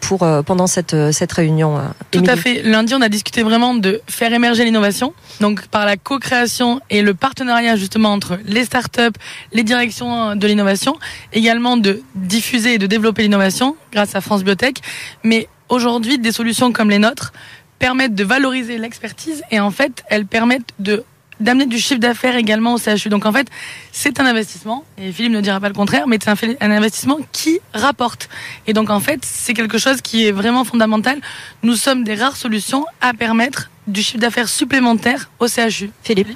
pour 0.02 0.24
euh, 0.24 0.42
pendant 0.42 0.68
cette 0.68 0.96
cette 1.12 1.32
réunion 1.32 1.78
euh, 1.78 1.82
Tout 2.12 2.20
Émilie? 2.20 2.32
à 2.34 2.36
fait. 2.38 2.62
Lundi, 2.64 2.94
on 2.96 3.02
a 3.02 3.10
discuté 3.10 3.44
vraiment 3.44 3.67
de 3.74 4.02
faire 4.08 4.34
émerger 4.34 4.66
l'innovation, 4.66 5.14
donc 5.40 5.68
par 5.68 5.86
la 5.86 5.98
co-création 5.98 6.82
et 6.90 7.02
le 7.02 7.14
partenariat 7.14 7.76
justement 7.76 8.12
entre 8.12 8.40
les 8.46 8.66
startups, 8.66 9.18
les 9.54 9.64
directions 9.64 10.36
de 10.36 10.48
l'innovation, 10.48 10.98
également 11.34 11.78
de 11.78 12.02
diffuser 12.16 12.74
et 12.74 12.78
de 12.78 12.88
développer 12.88 13.24
l'innovation 13.24 13.76
grâce 13.92 14.16
à 14.16 14.22
France 14.22 14.44
Biotech. 14.44 14.80
Mais 15.24 15.48
aujourd'hui, 15.70 16.18
des 16.18 16.32
solutions 16.32 16.72
comme 16.72 16.90
les 16.90 17.00
nôtres 17.00 17.34
permettent 17.80 18.16
de 18.16 18.24
valoriser 18.24 18.78
l'expertise 18.78 19.44
et 19.52 19.60
en 19.60 19.72
fait, 19.72 20.04
elles 20.10 20.26
permettent 20.26 20.74
de 20.80 21.04
d'amener 21.40 21.66
du 21.66 21.78
chiffre 21.80 22.00
d'affaires 22.00 22.36
également 22.36 22.74
au 22.74 22.78
CHU. 22.78 23.10
Donc 23.10 23.26
en 23.26 23.32
fait, 23.32 23.48
c'est 23.92 24.20
un 24.20 24.26
investissement, 24.26 24.86
et 24.98 25.12
Philippe 25.12 25.34
ne 25.34 25.42
dira 25.42 25.60
pas 25.60 25.68
le 25.70 25.74
contraire, 25.76 26.08
mais 26.08 26.18
c'est 26.24 26.30
un, 26.62 26.72
investissement 26.72 27.18
qui 27.32 27.60
rapporte. 27.74 28.30
Et 28.68 28.74
donc 28.74 28.90
en 28.90 29.00
fait, 29.00 29.20
c'est 29.24 29.54
quelque 29.54 29.78
chose 29.78 30.02
qui 30.02 30.26
est 30.28 30.32
vraiment 30.32 30.64
fondamental. 30.64 31.20
Nous 31.64 31.76
sommes 31.76 32.04
des 32.04 32.16
rares 32.16 32.38
solutions 32.38 32.86
à 33.02 33.14
permettre 33.14 33.70
du 33.88 34.04
chiffre 34.04 34.20
d'affaires 34.20 34.50
supplémentaire 34.50 35.30
au 35.40 35.48
CHU. 35.48 35.92
Philippe 36.04 36.28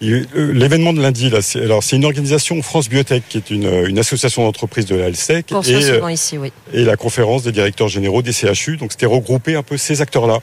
Il- 0.00 0.26
euh, 0.34 0.52
L'événement 0.52 0.92
de 0.92 1.00
lundi, 1.00 1.30
là, 1.30 1.40
c'est, 1.42 1.62
alors 1.62 1.84
c'est 1.84 1.94
une 1.94 2.04
organisation 2.04 2.60
France 2.60 2.88
Biotech, 2.88 3.22
qui 3.28 3.38
est 3.38 3.50
une, 3.50 3.66
euh, 3.66 3.88
une 3.88 4.00
association 4.00 4.42
d'entreprises 4.42 4.86
de 4.86 4.96
la 4.96 5.08
LSEC, 5.08 5.46
Pour 5.46 5.64
et, 5.64 5.74
euh, 5.74 5.94
souvent 5.94 6.08
ici, 6.08 6.38
oui. 6.38 6.50
et 6.72 6.84
la 6.84 6.96
conférence 6.96 7.44
des 7.44 7.52
directeurs 7.52 7.86
généraux 7.86 8.20
des 8.20 8.32
CHU. 8.32 8.78
Donc 8.78 8.90
c'était 8.90 9.06
regrouper 9.06 9.54
un 9.54 9.62
peu 9.62 9.76
ces 9.76 10.00
acteurs-là 10.02 10.40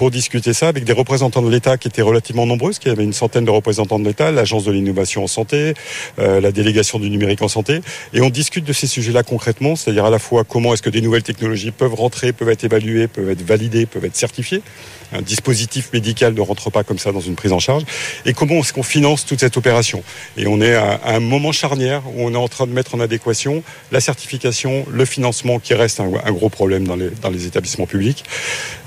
pour 0.00 0.10
discuter 0.10 0.54
ça 0.54 0.68
avec 0.68 0.84
des 0.84 0.94
représentants 0.94 1.42
de 1.42 1.50
l'État 1.50 1.76
qui 1.76 1.86
étaient 1.86 2.00
relativement 2.00 2.46
nombreux, 2.46 2.70
parce 2.70 2.78
qu'il 2.78 2.88
y 2.88 2.94
avait 2.94 3.04
une 3.04 3.12
centaine 3.12 3.44
de 3.44 3.50
représentants 3.50 3.98
de 3.98 4.04
l'État, 4.06 4.30
l'Agence 4.30 4.64
de 4.64 4.72
l'innovation 4.72 5.24
en 5.24 5.26
santé, 5.26 5.74
euh, 6.18 6.40
la 6.40 6.52
délégation 6.52 6.98
du 6.98 7.10
numérique 7.10 7.42
en 7.42 7.48
santé, 7.48 7.82
et 8.14 8.22
on 8.22 8.30
discute 8.30 8.64
de 8.64 8.72
ces 8.72 8.86
sujets-là 8.86 9.24
concrètement, 9.24 9.76
c'est-à-dire 9.76 10.06
à 10.06 10.10
la 10.10 10.18
fois 10.18 10.44
comment 10.44 10.72
est-ce 10.72 10.80
que 10.80 10.88
des 10.88 11.02
nouvelles 11.02 11.22
technologies 11.22 11.70
peuvent 11.70 11.92
rentrer, 11.92 12.32
peuvent 12.32 12.48
être 12.48 12.64
évaluées, 12.64 13.08
peuvent 13.08 13.28
être 13.28 13.42
validées, 13.42 13.84
peuvent 13.84 14.06
être 14.06 14.16
certifiées. 14.16 14.62
Un 15.12 15.22
dispositif 15.22 15.92
médical 15.92 16.34
ne 16.34 16.40
rentre 16.40 16.70
pas 16.70 16.84
comme 16.84 16.98
ça 16.98 17.10
dans 17.10 17.20
une 17.20 17.34
prise 17.34 17.52
en 17.52 17.58
charge. 17.58 17.82
Et 18.26 18.32
comment 18.32 18.60
est-ce 18.60 18.72
qu'on 18.72 18.84
finance 18.84 19.26
toute 19.26 19.40
cette 19.40 19.56
opération 19.56 20.04
Et 20.36 20.46
on 20.46 20.60
est 20.60 20.74
à, 20.74 21.00
un 21.04 21.20
moment 21.20 21.52
charnière 21.52 22.02
où 22.14 22.22
on 22.22 22.32
est 22.32 22.36
en 22.36 22.48
train 22.48 22.66
de 22.66 22.72
mettre 22.72 22.94
en 22.94 23.00
adéquation 23.00 23.62
la 23.90 24.00
certification, 24.00 24.86
le 24.90 25.04
financement 25.04 25.58
qui 25.58 25.74
reste 25.74 26.00
un, 26.00 26.32
gros 26.32 26.48
problème 26.48 26.86
dans 26.86 26.96
les, 26.96 27.46
établissements 27.46 27.86
publics 27.86 28.24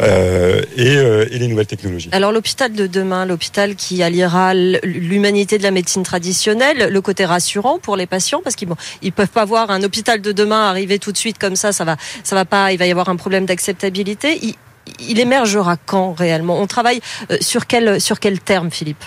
euh, 0.02 0.62
et, 0.78 1.03
et 1.04 1.38
les 1.38 1.48
nouvelles 1.48 1.68
technologies. 1.68 2.10
Alors 2.12 2.32
l'hôpital 2.32 2.74
de 2.74 2.88
demain, 2.88 3.26
l'hôpital 3.26 3.76
qui 3.76 4.02
alliera 4.02 4.54
l'humanité 4.54 5.58
de 5.58 5.64
la 5.64 5.72
médecine 5.72 6.04
traditionnelle, 6.04 6.90
le 6.92 7.02
côté 7.02 7.26
rassurant 7.26 7.80
pour 7.80 7.96
les 7.96 8.06
patients, 8.08 8.42
parce 8.44 8.56
qu'ils 8.56 8.68
bon, 8.68 8.78
peuvent 9.16 9.28
pas 9.28 9.46
voir 9.46 9.70
un 9.72 9.84
hôpital 9.84 10.22
de 10.22 10.32
demain 10.32 10.70
arriver 10.70 11.00
tout 11.00 11.12
de 11.12 11.18
suite 11.18 11.38
comme 11.38 11.56
ça, 11.56 11.72
ça 11.72 11.84
va, 11.84 11.98
ça 12.24 12.36
va 12.36 12.46
pas, 12.46 12.72
il 12.72 12.78
va 12.78 12.86
y 12.86 12.92
avoir 12.92 13.10
un 13.10 13.16
problème 13.16 13.46
d'acceptabilité. 13.46 14.40
Il, 14.42 14.56
il 15.00 15.20
émergera 15.20 15.78
quand 15.78 16.14
réellement? 16.14 16.60
On 16.60 16.68
travaille 16.68 17.02
euh, 17.32 17.38
sur 17.40 17.68
quel 17.68 18.02
sur 18.02 18.20
quel 18.20 18.40
terme, 18.40 18.70
Philippe? 18.70 19.04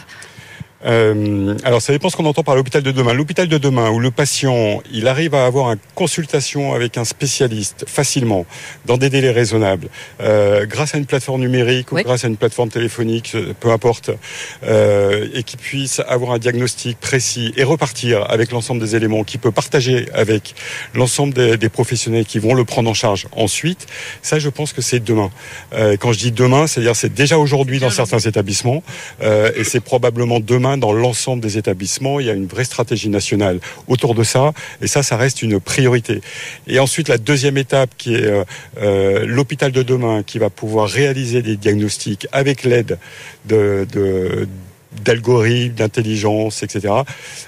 Euh, 0.84 1.56
alors 1.64 1.80
ça 1.80 1.92
dépend 1.92 2.10
ce 2.10 2.16
qu'on 2.16 2.26
entend 2.26 2.42
par 2.42 2.54
l'hôpital 2.54 2.82
de 2.82 2.90
demain. 2.90 3.14
L'hôpital 3.14 3.48
de 3.48 3.58
demain 3.58 3.90
où 3.90 3.98
le 3.98 4.10
patient 4.10 4.82
il 4.92 5.08
arrive 5.08 5.34
à 5.34 5.46
avoir 5.46 5.72
une 5.72 5.78
consultation 5.94 6.74
avec 6.74 6.98
un 6.98 7.04
spécialiste 7.04 7.84
facilement, 7.88 8.46
dans 8.84 8.96
des 8.96 9.10
délais 9.10 9.30
raisonnables, 9.30 9.88
euh, 10.20 10.66
grâce 10.66 10.94
à 10.94 10.98
une 10.98 11.06
plateforme 11.06 11.40
numérique 11.40 11.92
ou 11.92 11.96
grâce 11.96 12.24
à 12.24 12.28
une 12.28 12.36
plateforme 12.36 12.68
téléphonique, 12.68 13.32
euh, 13.34 13.54
peu 13.58 13.70
importe, 13.70 14.10
euh, 14.64 15.28
et 15.34 15.42
qui 15.42 15.56
puisse 15.56 16.00
avoir 16.08 16.32
un 16.32 16.38
diagnostic 16.38 16.98
précis 16.98 17.52
et 17.56 17.64
repartir 17.64 18.26
avec 18.30 18.52
l'ensemble 18.52 18.80
des 18.80 18.96
éléments, 18.96 19.24
qui 19.24 19.38
peut 19.38 19.52
partager 19.52 20.08
avec 20.12 20.54
l'ensemble 20.94 21.34
des, 21.34 21.56
des 21.56 21.68
professionnels 21.68 22.26
qui 22.26 22.38
vont 22.38 22.54
le 22.54 22.64
prendre 22.64 22.90
en 22.90 22.94
charge 22.94 23.26
ensuite. 23.32 23.86
Ça, 24.22 24.38
je 24.38 24.48
pense 24.48 24.72
que 24.72 24.82
c'est 24.82 25.00
demain. 25.00 25.30
Euh, 25.72 25.96
quand 25.96 26.12
je 26.12 26.18
dis 26.18 26.32
demain, 26.32 26.66
c'est-à-dire 26.66 26.96
c'est 26.96 27.12
déjà 27.12 27.38
aujourd'hui 27.38 27.78
dans 27.78 27.90
certains 27.90 28.18
établissements 28.18 28.82
euh, 29.22 29.50
et 29.56 29.64
c'est 29.64 29.80
probablement 29.80 30.40
demain 30.40 30.65
dans 30.76 30.92
l'ensemble 30.92 31.42
des 31.42 31.59
établissements. 31.59 32.18
Il 32.18 32.26
y 32.26 32.31
a 32.31 32.35
une 32.35 32.46
vraie 32.46 32.64
stratégie 32.64 33.09
nationale 33.09 33.61
autour 33.87 34.14
de 34.14 34.24
ça 34.24 34.52
et 34.83 34.87
ça, 34.87 35.02
ça 35.02 35.16
reste 35.16 35.42
une 35.42 35.61
priorité. 35.61 36.20
Et 36.66 36.79
ensuite, 36.81 37.09
la 37.09 37.18
deuxième 37.18 37.59
étape 37.59 37.90
qui 37.96 38.14
est 38.14 38.26
euh, 38.26 38.44
euh, 38.83 39.24
l'hôpital 39.26 39.70
de 39.70 39.83
demain 39.83 40.22
qui 40.24 40.38
va 40.38 40.50
pouvoir 40.50 40.88
réaliser 40.88 41.42
des 41.42 41.57
diagnostics 41.57 42.26
avec 42.33 42.64
l'aide 42.64 42.98
de, 43.46 43.87
de 43.92 44.48
d'algorithmes, 45.05 45.74
d'intelligence, 45.74 46.62
etc. 46.62 46.94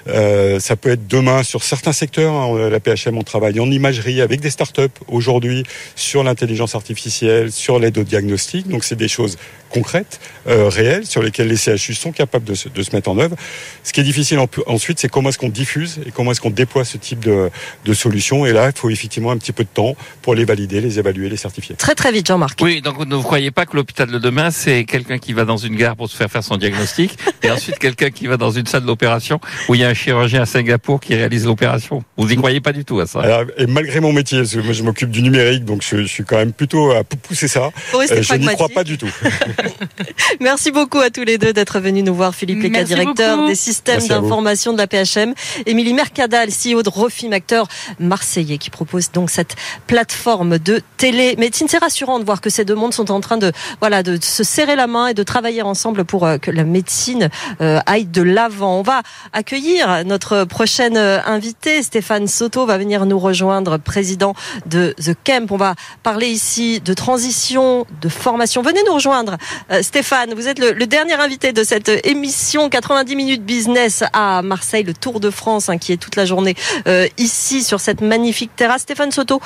Euh, 0.07 0.59
ça 0.59 0.75
peut 0.75 0.91
être 0.91 1.07
demain 1.07 1.43
sur 1.43 1.63
certains 1.63 1.93
secteurs. 1.93 2.33
hein, 2.33 2.69
la 2.69 2.79
PHM, 2.79 3.17
on 3.17 3.23
travaille 3.23 3.59
en 3.59 3.69
imagerie 3.71 4.21
avec 4.21 4.39
des 4.39 4.49
startups 4.49 4.99
aujourd'hui 5.07 5.63
sur 5.95 6.23
l'intelligence 6.23 6.75
artificielle, 6.75 7.51
sur 7.51 7.79
l'aide 7.79 7.97
au 7.97 8.03
diagnostic. 8.03 8.67
Donc 8.67 8.83
c'est 8.83 8.95
des 8.95 9.07
choses 9.07 9.37
concrètes, 9.69 10.19
euh, 10.47 10.67
réelles, 10.69 11.05
sur 11.05 11.21
lesquelles 11.21 11.47
les 11.47 11.57
CHU 11.57 11.93
sont 11.93 12.11
capables 12.11 12.45
de 12.45 12.53
se, 12.55 12.69
de 12.69 12.81
se 12.83 12.95
mettre 12.95 13.09
en 13.09 13.17
œuvre. 13.19 13.35
Ce 13.83 13.93
qui 13.93 13.99
est 13.99 14.03
difficile 14.03 14.39
en- 14.39 14.47
ensuite, 14.67 14.99
c'est 14.99 15.09
comment 15.09 15.29
est-ce 15.29 15.37
qu'on 15.37 15.49
diffuse 15.49 15.99
et 16.05 16.11
comment 16.11 16.31
est-ce 16.31 16.41
qu'on 16.41 16.49
déploie 16.49 16.85
ce 16.85 16.97
type 16.97 17.19
de, 17.19 17.49
de 17.85 17.93
solutions. 17.93 18.45
Et 18.45 18.51
là, 18.53 18.71
il 18.73 18.77
faut 18.79 18.89
effectivement 18.89 19.31
un 19.31 19.37
petit 19.37 19.51
peu 19.51 19.63
de 19.63 19.69
temps 19.73 19.95
pour 20.21 20.35
les 20.35 20.45
valider, 20.45 20.81
les 20.81 20.99
évaluer, 20.99 21.29
les 21.29 21.37
certifier. 21.37 21.75
Très 21.75 21.95
très 21.95 22.11
vite, 22.11 22.27
Jean-Marc. 22.27 22.59
Oui, 22.61 22.81
donc 22.81 22.97
vous 22.97 23.05
ne 23.05 23.17
croyez 23.21 23.51
pas 23.51 23.65
que 23.65 23.75
l'hôpital 23.75 24.09
de 24.09 24.17
demain, 24.19 24.51
c'est 24.51 24.83
quelqu'un 24.85 25.17
qui 25.17 25.33
va 25.33 25.45
dans 25.45 25.57
une 25.57 25.75
gare 25.75 25.95
pour 25.95 26.09
se 26.09 26.15
faire 26.15 26.29
faire 26.31 26.43
son 26.43 26.57
diagnostic, 26.57 27.17
et 27.43 27.51
ensuite 27.51 27.77
quelqu'un 27.79 28.09
qui 28.09 28.27
va 28.27 28.37
dans 28.37 28.51
une 28.51 28.65
salle 28.65 28.85
d'opération 28.85 29.39
où 29.67 29.75
il 29.75 29.81
y 29.81 29.83
a 29.83 29.89
un 29.89 29.93
chirurgien 29.93 30.41
à 30.41 30.45
Singapour 30.45 30.99
qui 30.99 31.15
réalise 31.15 31.45
l'opération. 31.45 32.03
Vous 32.17 32.27
n'y 32.27 32.35
croyez 32.35 32.59
pas 32.61 32.71
du 32.73 32.85
tout 32.85 32.99
à 32.99 33.05
ça 33.07 33.21
Alors, 33.21 33.43
et 33.57 33.65
malgré 33.67 33.99
mon 33.99 34.13
métier, 34.13 34.39
parce 34.39 34.53
que 34.53 34.59
moi 34.59 34.73
je 34.73 34.83
m'occupe 34.83 35.11
du 35.11 35.21
numérique, 35.21 35.63
donc 35.65 35.83
je, 35.87 35.97
je 36.01 36.07
suis 36.07 36.23
quand 36.23 36.37
même 36.37 36.53
plutôt 36.53 36.91
à 36.91 37.03
pou- 37.03 37.17
pousser 37.17 37.47
ça. 37.47 37.69
Euh, 37.93 38.21
je 38.21 38.33
n'y 38.35 38.47
crois 38.47 38.69
pas 38.69 38.83
du 38.83 38.97
tout. 38.97 39.09
Merci 40.39 40.71
beaucoup 40.71 40.99
à 40.99 41.09
tous 41.09 41.23
les 41.23 41.37
deux 41.37 41.53
d'être 41.53 41.79
venus 41.79 42.03
nous 42.03 42.13
voir. 42.13 42.35
Philippe 42.35 42.63
Leca, 42.63 42.83
directeur 42.83 43.37
beaucoup. 43.37 43.49
des 43.49 43.55
systèmes 43.55 44.05
d'information 44.07 44.73
de 44.73 44.77
la 44.77 44.87
PHM. 44.87 45.33
Émilie 45.65 45.93
Mercadal, 45.93 46.49
CEO 46.49 46.83
de 46.83 46.89
Refim, 46.89 47.31
acteur 47.31 47.67
marseillais, 47.99 48.57
qui 48.57 48.69
propose 48.69 49.11
donc 49.11 49.29
cette 49.29 49.55
plateforme 49.87 50.57
de 50.59 50.81
télémédecine. 50.97 51.67
C'est 51.67 51.77
rassurant 51.77 52.19
de 52.19 52.25
voir 52.25 52.41
que 52.41 52.49
ces 52.49 52.65
deux 52.65 52.75
mondes 52.75 52.93
sont 52.93 53.11
en 53.11 53.19
train 53.19 53.37
de, 53.37 53.51
voilà, 53.79 54.03
de 54.03 54.17
se 54.21 54.43
serrer 54.43 54.75
la 54.75 54.87
main 54.87 55.07
et 55.07 55.13
de 55.13 55.23
travailler 55.23 55.61
ensemble 55.61 56.05
pour 56.05 56.25
euh, 56.25 56.37
que 56.37 56.51
la 56.51 56.63
médecine 56.63 57.29
euh, 57.61 57.79
aille 57.85 58.05
de 58.05 58.21
l'avant. 58.21 58.79
On 58.79 58.81
va 58.81 59.01
accueillir 59.33 60.03
notre 60.05 60.43
prochaine 60.45 60.97
euh, 60.97 61.19
invité. 61.25 61.83
Stéphane 61.83 62.27
Soto 62.27 62.65
va 62.65 62.77
venir 62.77 63.05
nous 63.05 63.19
rejoindre, 63.19 63.77
président 63.77 64.33
de 64.65 64.95
The 65.03 65.15
Camp. 65.23 65.51
On 65.51 65.57
va 65.57 65.75
parler 66.03 66.27
ici 66.27 66.81
de 66.81 66.93
transition, 66.93 67.85
de 68.01 68.09
formation. 68.09 68.61
Venez 68.61 68.81
nous 68.85 68.93
rejoindre. 68.93 69.37
Euh, 69.71 69.81
Stéphane, 69.81 70.33
vous 70.33 70.47
êtes 70.47 70.59
le, 70.59 70.73
dernier 70.85 71.13
invité 71.13 71.53
de 71.53 71.63
cette 71.63 71.89
émission 72.05 72.69
90 72.69 73.15
minutes 73.15 73.43
business 73.43 74.03
à 74.13 74.41
Marseille, 74.41 74.83
le 74.83 74.93
Tour 74.93 75.19
de 75.19 75.29
France, 75.29 75.69
hein, 75.69 75.77
qui 75.77 75.93
est 75.93 75.97
toute 75.97 76.15
la 76.15 76.25
journée 76.25 76.55
euh, 76.87 77.07
ici 77.17 77.63
sur 77.63 77.79
cette 77.79 78.01
magnifique 78.01 78.55
terrasse. 78.55 78.81
Stéphane 78.81 79.11
Soto, 79.11 79.41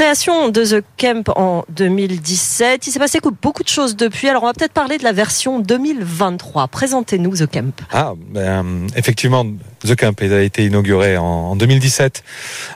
Création 0.00 0.48
de 0.48 0.64
The 0.64 0.82
Camp 0.96 1.30
en 1.36 1.62
2017. 1.68 2.86
Il 2.86 2.90
s'est 2.90 2.98
passé 2.98 3.18
beaucoup 3.42 3.62
de 3.62 3.68
choses 3.68 3.96
depuis. 3.96 4.30
Alors 4.30 4.44
on 4.44 4.46
va 4.46 4.54
peut-être 4.54 4.72
parler 4.72 4.96
de 4.96 5.04
la 5.04 5.12
version 5.12 5.58
2023. 5.60 6.68
Présentez-nous 6.68 7.36
The 7.36 7.46
Camp. 7.46 7.74
Ah, 7.92 8.14
ben, 8.30 8.86
effectivement, 8.96 9.44
The 9.86 9.94
Camp 9.96 10.14
a 10.22 10.40
été 10.40 10.64
inauguré 10.64 11.18
en, 11.18 11.54
2017 11.54 12.24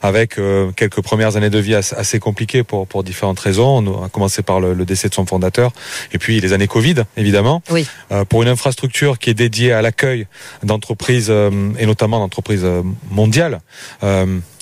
avec 0.03 0.39
euh, 0.39 0.71
quelques 0.73 1.01
premières 1.01 1.37
années 1.39 1.49
de 1.49 1.59
vie 1.59 1.75
assez, 1.75 2.19
compliquées 2.19 2.63
pour, 2.63 2.87
pour 2.87 3.03
différentes 3.03 3.41
raisons. 3.41 3.79
On 3.79 4.05
a 4.05 4.11
commencé 4.11 4.43
par 4.43 4.61
le, 4.61 4.75
décès 4.85 5.09
de 5.09 5.15
son 5.15 5.25
fondateur 5.25 5.73
et 6.13 6.19
puis 6.19 6.43
les 6.43 6.53
années 6.53 6.69
Covid, 6.69 7.05
évidemment. 7.17 7.63
Oui. 7.71 7.87
Euh, 8.13 8.27
pour 8.27 8.43
une 8.43 8.51
infrastructure 8.51 9.19
qui 9.19 9.31
est 9.31 9.35
dédiée 9.35 9.73
à 9.73 9.81
l'accueil 9.81 10.27
d'entreprises 10.63 11.29
euh, 11.31 11.71
et 11.79 11.87
notamment 11.87 12.19
d'entreprises 12.19 12.67
mondiales 13.11 13.61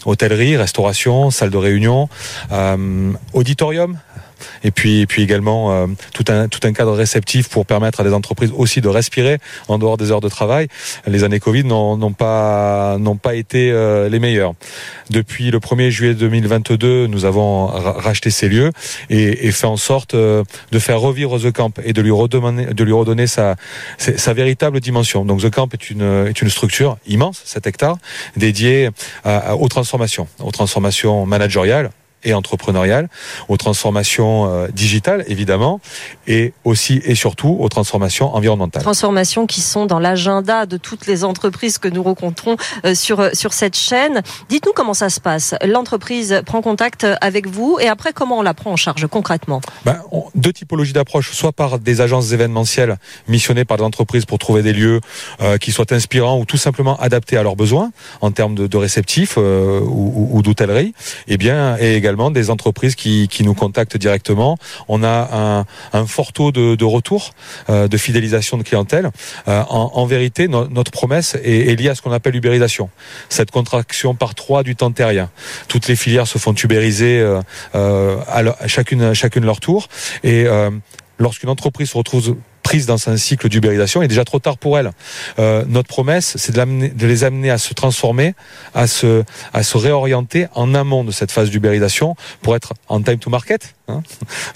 hôtellerie, 0.07 0.57
restauration, 0.57 1.31
salle 1.31 1.51
de 1.51 1.57
réunion, 1.57 2.09
euh, 2.51 3.13
auditorium 3.33 3.99
et 4.65 4.71
puis, 4.71 5.07
puis 5.07 5.23
également 5.23 5.73
euh, 5.73 5.87
tout, 6.13 6.25
un, 6.29 6.49
tout 6.49 6.61
un 6.65 6.73
cadre 6.73 6.93
réceptif 6.93 7.49
pour 7.49 7.67
permettre 7.67 8.01
à 8.01 8.05
des 8.05 8.13
entreprises 8.13 8.53
aussi 8.57 8.81
de 8.81 8.89
respirer 8.89 9.39
en 9.69 9.79
dehors 9.79 9.97
des 9.97 10.11
heures 10.11 10.21
de 10.21 10.29
travail. 10.29 10.69
Les 11.07 11.25
années 11.25 11.41
Covid 11.41 11.65
n'ont 11.65 12.13
pas, 12.13 12.97
n'ont 12.99 13.17
pas 13.17 13.35
été 13.35 13.71
euh, 13.71 14.09
les 14.09 14.19
meilleures. 14.19 14.55
Depuis 15.11 15.51
le 15.51 15.59
1er 15.59 15.91
juillet 15.91 16.15
2022, 16.15 17.07
nous 17.07 17.25
avons 17.25 17.67
racheté 17.67 18.31
ces 18.31 18.49
lieux 18.49 18.71
et, 19.11 19.51
fait 19.53 19.67
en 19.67 19.77
sorte 19.77 20.15
euh, 20.15 20.45
de 20.71 20.79
faire 20.79 21.01
revivre 21.01 21.39
The 21.39 21.53
Camp 21.53 21.79
et 21.85 21.93
de 21.93 22.01
lui 22.01 22.11
redonner, 22.11 22.67
de 22.67 22.85
lui 22.85 22.93
redonner 22.93 23.27
sa, 23.27 23.57
sa 23.99 24.33
véritable 24.33 24.81
dimension. 24.81 25.25
Donc 25.25 25.43
The 25.43 25.51
Camp 25.51 25.69
est 25.75 25.91
une, 25.91 26.27
est 26.29 26.41
une 26.41 26.51
structure 26.51 26.97
immense, 27.07 27.43
7 27.45 27.67
hectares, 27.67 27.99
dédiée 28.37 28.89
aux 29.25 29.69
transformations, 29.69 30.27
aux 30.41 30.51
transformations 30.51 31.27
managériales, 31.27 31.91
et 32.25 32.35
entrepreneuriale, 32.35 33.09
aux 33.49 33.57
transformations 33.57 34.49
euh, 34.49 34.69
digitales 34.69 35.25
évidemment, 35.29 35.81
et 36.27 36.53
aussi 36.65 37.01
et 37.05 37.15
surtout 37.15 37.57
aux 37.59 37.69
transformations 37.69 38.35
environnementales. 38.35 38.83
Transformations 38.83 39.47
qui 39.47 39.61
sont 39.61 39.87
dans 39.87 39.99
l'agenda 39.99 40.67
de 40.67 40.77
toutes 40.77 41.07
les 41.07 41.25
entreprises 41.25 41.79
que 41.79 41.89
nous 41.89 42.03
rencontrons 42.03 42.57
euh, 42.85 42.95
sur 42.95 43.21
euh, 43.21 43.31
sur 43.33 43.53
cette 43.53 43.77
chaîne. 43.77 44.23
Dites-nous 44.49 44.73
comment 44.75 44.95
ça 44.95 45.11
se 45.11 45.21
passe. 45.21 45.55
L'entreprise 45.65 46.43
prend 46.47 46.63
contact 46.63 47.07
avec 47.21 47.47
vous 47.47 47.79
et 47.81 47.89
après 47.89 48.13
comment 48.13 48.39
on 48.39 48.43
la 48.43 48.55
prend 48.55 48.73
en 48.73 48.77
charge 48.77 49.07
concrètement? 49.07 49.61
Ben, 49.85 50.01
Deux 50.35 50.53
typologies 50.53 50.93
d'approche, 50.93 51.33
soit 51.33 51.53
par 51.53 51.79
des 51.79 52.01
agences 52.01 52.33
événementielles 52.33 52.97
missionnées 53.29 53.65
par 53.65 53.79
des 53.79 53.85
entreprises 53.85 54.25
pour 54.25 54.39
trouver 54.39 54.63
des 54.63 54.73
lieux 54.73 55.01
qui 55.61 55.73
soient 55.73 55.93
inspirants 55.93 56.39
ou 56.39 56.45
tout 56.45 56.57
simplement 56.57 56.97
adaptés 56.99 57.37
à 57.37 57.43
leurs 57.43 57.57
besoins 57.57 57.91
en 58.21 58.31
termes 58.31 58.55
de, 58.55 58.67
de 58.67 58.77
réceptifs 58.77 59.37
ou, 59.37 60.29
ou 60.33 60.43
d'hôtellerie, 60.43 60.95
et 61.29 61.37
bien 61.37 61.77
et 61.79 61.95
également 61.97 62.12
des 62.31 62.51
entreprises 62.51 62.95
qui, 62.95 63.29
nous 63.43 63.55
contactent 63.55 63.97
directement. 63.97 64.57
On 64.89 65.03
a 65.03 65.65
un, 65.93 66.07
fort 66.07 66.33
taux 66.33 66.53
de, 66.53 66.85
retour, 66.85 67.33
euh, 67.71 67.89
de 67.89 67.97
fidélisation 67.97 68.57
de 68.57 68.63
clientèle. 68.63 69.11
Euh, 69.49 69.63
en, 69.69 70.07
vérité, 70.07 70.49
notre 70.49 70.91
promesse 70.91 71.37
est, 71.43 71.79
liée 71.79 71.89
à 71.89 71.95
ce 71.95 72.03
qu'on 72.03 72.13
appelle 72.13 72.35
l'ubérisation. 72.35 72.91
Cette 73.29 73.51
contraction 73.51 74.15
par 74.15 74.35
trois 74.35 74.63
du 74.63 74.77
temps 74.77 74.93
terrien. 74.93 75.31
Toutes 75.69 75.89
les 75.89 75.97
filières 75.97 76.27
se 76.27 76.39
font 76.39 76.55
ubériser 76.55 77.21
euh, 77.75 78.17
à, 78.29 78.69
chacune, 78.69 79.15
chacune 79.15 79.45
leur 79.45 79.61
tour. 79.61 79.89
Et 80.23 80.47
lorsqu'une 81.19 81.49
entreprise 81.49 81.91
se 81.91 81.99
retrouve 81.99 82.37
prise 82.73 82.87
dans 82.87 83.11
un 83.11 83.19
cycle 83.19 83.51
d'ubérisation, 83.51 84.01
est 84.01 84.09
déjà 84.09 84.25
trop 84.25 84.39
tard 84.39 84.57
pour 84.57 84.79
elle. 84.79 84.93
Euh, 85.39 85.63
notre 85.69 85.89
promesse, 85.89 86.39
c'est 86.39 86.57
de, 86.57 86.95
de, 86.95 87.07
les 87.07 87.23
amener 87.23 87.51
à 87.51 87.59
se 87.59 87.75
transformer, 87.75 88.35
à 88.73 88.87
se, 88.87 89.25
à 89.53 89.63
se 89.63 89.77
réorienter 89.77 90.47
en 90.55 90.75
amont 90.75 91.05
de 91.05 91.11
cette 91.11 91.33
phase 91.33 91.51
d'ubérisation 91.51 92.17
pour 92.41 92.57
être 92.57 92.73
en 92.89 93.03
time 93.03 93.19
to 93.19 93.29
market 93.29 93.75
hein, 93.89 94.03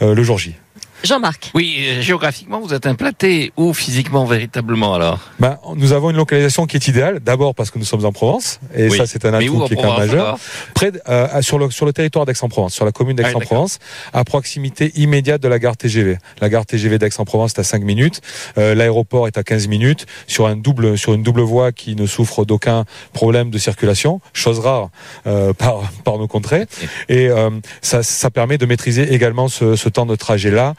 euh, 0.00 0.14
le 0.14 0.22
jour 0.22 0.38
J. 0.38 0.54
Jean-Marc. 1.04 1.50
Oui, 1.54 1.76
euh, 1.80 2.00
géographiquement, 2.00 2.60
vous 2.60 2.74
êtes 2.74 2.86
implanté 2.86 3.52
où 3.56 3.72
physiquement, 3.74 4.24
véritablement 4.24 4.94
alors 4.94 5.20
ben, 5.38 5.58
Nous 5.76 5.92
avons 5.92 6.10
une 6.10 6.16
localisation 6.16 6.66
qui 6.66 6.76
est 6.76 6.88
idéale. 6.88 7.20
D'abord 7.20 7.54
parce 7.54 7.70
que 7.70 7.78
nous 7.78 7.84
sommes 7.84 8.04
en 8.04 8.12
Provence, 8.12 8.60
et 8.74 8.90
ça 8.90 9.06
c'est 9.06 9.24
un 9.24 9.34
atout 9.34 9.64
qui 9.66 9.74
est 9.74 9.76
quand 9.76 9.98
même 9.98 10.08
majeur. 10.08 10.38
Près 10.74 10.92
euh, 11.08 11.42
sur, 11.42 11.58
le, 11.58 11.70
sur 11.70 11.86
le 11.86 11.92
territoire 11.92 12.26
d'Aix-en-Provence, 12.26 12.74
sur 12.74 12.84
la 12.84 12.92
commune 12.92 13.16
ah 13.20 13.24
d'Aix-en-Provence, 13.24 13.78
à 14.12 14.24
proximité 14.24 14.92
immédiate 14.96 15.42
de 15.42 15.48
la 15.48 15.58
gare 15.58 15.76
TGV. 15.76 16.18
La 16.40 16.48
gare 16.48 16.66
TGV 16.66 16.98
d'Aix-en-Provence 16.98 17.52
est 17.52 17.60
à 17.60 17.64
5 17.64 17.82
minutes, 17.82 18.20
euh, 18.58 18.74
l'aéroport 18.74 19.26
est 19.26 19.38
à 19.38 19.42
15 19.42 19.68
minutes, 19.68 20.06
sur, 20.26 20.46
un 20.46 20.56
double, 20.56 20.98
sur 20.98 21.14
une 21.14 21.22
double 21.22 21.42
voie 21.42 21.72
qui 21.72 21.96
ne 21.96 22.06
souffre 22.06 22.44
d'aucun 22.44 22.84
problème 23.12 23.50
de 23.50 23.58
circulation, 23.58 24.20
chose 24.32 24.58
rare 24.58 24.90
euh, 25.26 25.52
par, 25.52 25.92
par 26.04 26.18
nos 26.18 26.28
contrées. 26.28 26.66
Et 27.08 27.28
euh, 27.28 27.50
ça, 27.82 28.02
ça 28.02 28.30
permet 28.30 28.58
de 28.58 28.66
maîtriser 28.66 29.12
également 29.14 29.48
ce, 29.48 29.76
ce 29.76 29.88
temps 29.88 30.06
de 30.06 30.16
trajet-là 30.16 30.74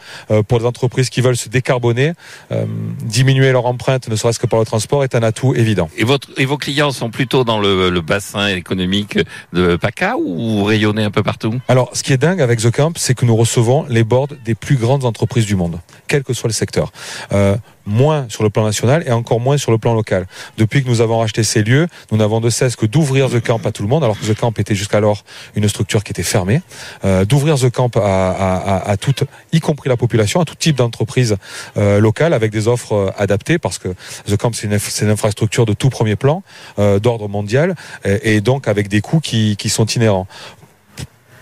pour 0.48 0.60
les 0.60 0.66
entreprises 0.66 1.10
qui 1.10 1.22
veulent 1.22 1.38
se 1.38 1.50
décarboner, 1.50 2.14
euh, 2.52 2.66
diminuer 3.04 3.52
leur 3.52 3.66
empreinte, 3.66 4.08
ne 4.08 4.16
serait-ce 4.16 4.40
que 4.40 4.48
par 4.48 4.60
le 4.60 4.66
transport, 4.66 5.04
est 5.04 5.16
un 5.16 5.24
atout 5.24 5.54
évident. 5.56 5.90
Et, 5.98 6.04
votre, 6.04 6.30
et 6.38 6.46
vos 6.46 6.58
clients 6.58 6.92
sont 6.92 7.10
plutôt 7.10 7.44
dans 7.44 7.60
le, 7.60 7.90
le 7.90 8.02
bassin 8.02 8.48
économique 8.48 9.20
de 9.54 9.76
PACA 9.76 10.18
ou 10.18 10.60
vous 10.60 10.64
rayonnez 10.64 11.04
un 11.04 11.12
peu 11.12 11.24
partout? 11.24 11.60
Alors, 11.68 11.90
ce 11.94 12.04
qui 12.04 12.14
est 12.14 12.18
dingue 12.18 12.42
avec 12.42 12.60
The 12.60 12.72
Camp, 12.72 12.94
c'est 12.98 13.14
que 13.14 13.26
nous 13.26 13.36
recevons 13.36 13.86
les 13.90 14.04
boards 14.04 14.30
des 14.44 14.56
plus 14.56 14.76
grandes 14.76 15.06
entreprises 15.06 15.46
du 15.46 15.56
monde, 15.56 15.80
quel 16.08 16.24
que 16.24 16.34
soit 16.34 16.48
le 16.48 16.54
secteur. 16.54 16.92
Euh, 17.32 17.56
moins 17.88 18.26
sur 18.30 18.44
le 18.44 18.50
plan 18.50 18.64
national 18.64 19.04
et 19.08 19.12
encore 19.12 19.40
moins 19.40 19.58
sur 19.58 19.72
le 19.72 19.78
plan 19.78 19.94
local. 19.94 20.28
Depuis 20.58 20.84
que 20.84 20.90
nous 20.90 21.02
avons 21.02 21.20
racheté 21.20 21.44
ces 21.44 21.64
lieux, 21.64 21.88
nous 22.12 22.18
n'avons 22.18 22.40
de 22.40 22.50
cesse 22.50 22.76
que 22.76 22.86
d'ouvrir 22.86 23.30
The 23.30 23.40
Camp 23.40 23.66
à 23.66 23.72
tout 23.72 23.82
le 23.82 23.90
monde, 23.90 24.04
alors 24.04 24.20
que 24.20 24.26
The 24.26 24.38
Camp 24.38 24.52
était 24.60 24.76
jusqu'alors 24.76 25.24
une 25.56 25.68
structure 25.68 26.04
qui 26.04 26.12
était 26.12 26.24
fermée, 26.24 26.62
euh, 27.06 27.26
d'ouvrir 27.26 27.58
The 27.58 27.70
Camp 27.70 27.98
à, 27.98 28.82
à, 28.86 28.98
toute, 28.98 29.24
y 29.54 29.60
compris 29.60 29.90
la 29.90 29.98
population, 29.98 30.42
à 30.42 30.46
tout 30.46 30.56
type 30.56 30.76
d'entreprise 30.76 31.38
euh, 31.78 32.00
locale 32.00 32.34
avec 32.34 32.52
des 32.52 32.68
offres 32.68 32.94
euh, 32.94 33.12
adaptées, 33.18 33.58
parce 33.58 33.78
que 33.78 33.90
The 34.28 34.38
Camp 34.38 34.52
c'est 34.54 34.68
une, 34.68 35.10
infrastructure 35.10 35.66
de 35.66 35.74
tout 35.74 35.90
premier 35.90 36.16
plan, 36.16 36.44
euh, 36.80 37.00
d'ordre 37.00 37.30
mondial, 37.30 37.76
et, 38.04 38.36
et, 38.36 38.42
donc 38.42 38.68
avec 38.68 38.90
des 38.90 39.02
coûts 39.02 39.20
qui, 39.20 39.56
qui 39.58 39.70
sont 39.70 39.86
inhérents 39.86 40.28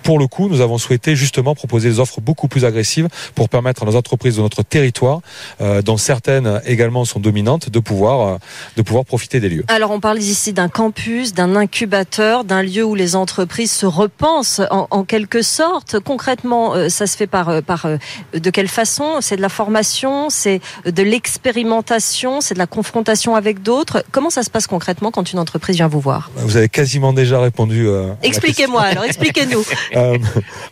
pour 0.05 0.19
le 0.19 0.27
coup, 0.27 0.47
nous 0.49 0.61
avons 0.61 0.77
souhaité 0.77 1.15
justement 1.15 1.55
proposer 1.55 1.89
des 1.89 1.99
offres 1.99 2.21
beaucoup 2.21 2.47
plus 2.47 2.63
agressives 2.63 3.09
pour 3.33 3.49
permettre 3.49 3.81
à 3.81 3.85
nos 3.87 3.95
entreprises 3.95 4.35
de 4.37 4.41
notre 4.41 4.61
territoire, 4.61 5.21
euh, 5.61 5.81
dont 5.81 5.97
certaines 5.97 6.61
également 6.67 7.05
sont 7.05 7.19
dominantes, 7.19 7.71
de 7.71 7.79
pouvoir, 7.79 8.27
euh, 8.27 8.37
de 8.77 8.83
pouvoir 8.83 9.03
profiter 9.03 9.39
des 9.39 9.49
lieux. 9.49 9.65
Alors 9.67 9.89
on 9.89 9.99
parle 9.99 10.19
ici 10.19 10.53
d'un 10.53 10.69
campus, 10.69 11.33
d'un 11.33 11.55
incubateur, 11.55 12.43
d'un 12.43 12.61
lieu 12.61 12.83
où 12.83 12.93
les 12.93 13.15
entreprises 13.15 13.71
se 13.71 13.87
repensent 13.87 14.61
en, 14.69 14.87
en 14.91 15.03
quelque 15.05 15.41
sorte. 15.41 15.99
Concrètement, 15.99 16.75
euh, 16.75 16.87
ça 16.87 17.07
se 17.07 17.17
fait 17.17 17.25
par, 17.25 17.63
par 17.63 17.87
de 18.33 18.49
quelle 18.51 18.67
façon? 18.67 19.21
C'est 19.21 19.37
de 19.37 19.41
la 19.41 19.49
formation, 19.49 20.29
c'est 20.29 20.61
de 20.85 21.01
l'expérimentation, 21.01 22.41
c'est 22.41 22.53
de 22.53 22.59
la 22.59 22.67
confrontation 22.67 23.33
avec 23.33 23.63
d'autres? 23.63 24.05
Comment 24.11 24.29
ça 24.29 24.43
se 24.43 24.51
passe 24.51 24.67
concrètement 24.67 25.09
quand 25.09 25.33
une 25.33 25.39
entreprise 25.39 25.77
vient 25.77 25.87
vous 25.87 25.99
voir? 25.99 26.29
Vous 26.35 26.57
avez 26.57 26.69
quasiment 26.69 27.11
déjà 27.11 27.39
répondu. 27.39 27.87
Expliquez-moi 28.21 28.83
alors, 28.83 29.03
expliquez-nous. 29.03 29.65
Euh, 29.95 30.17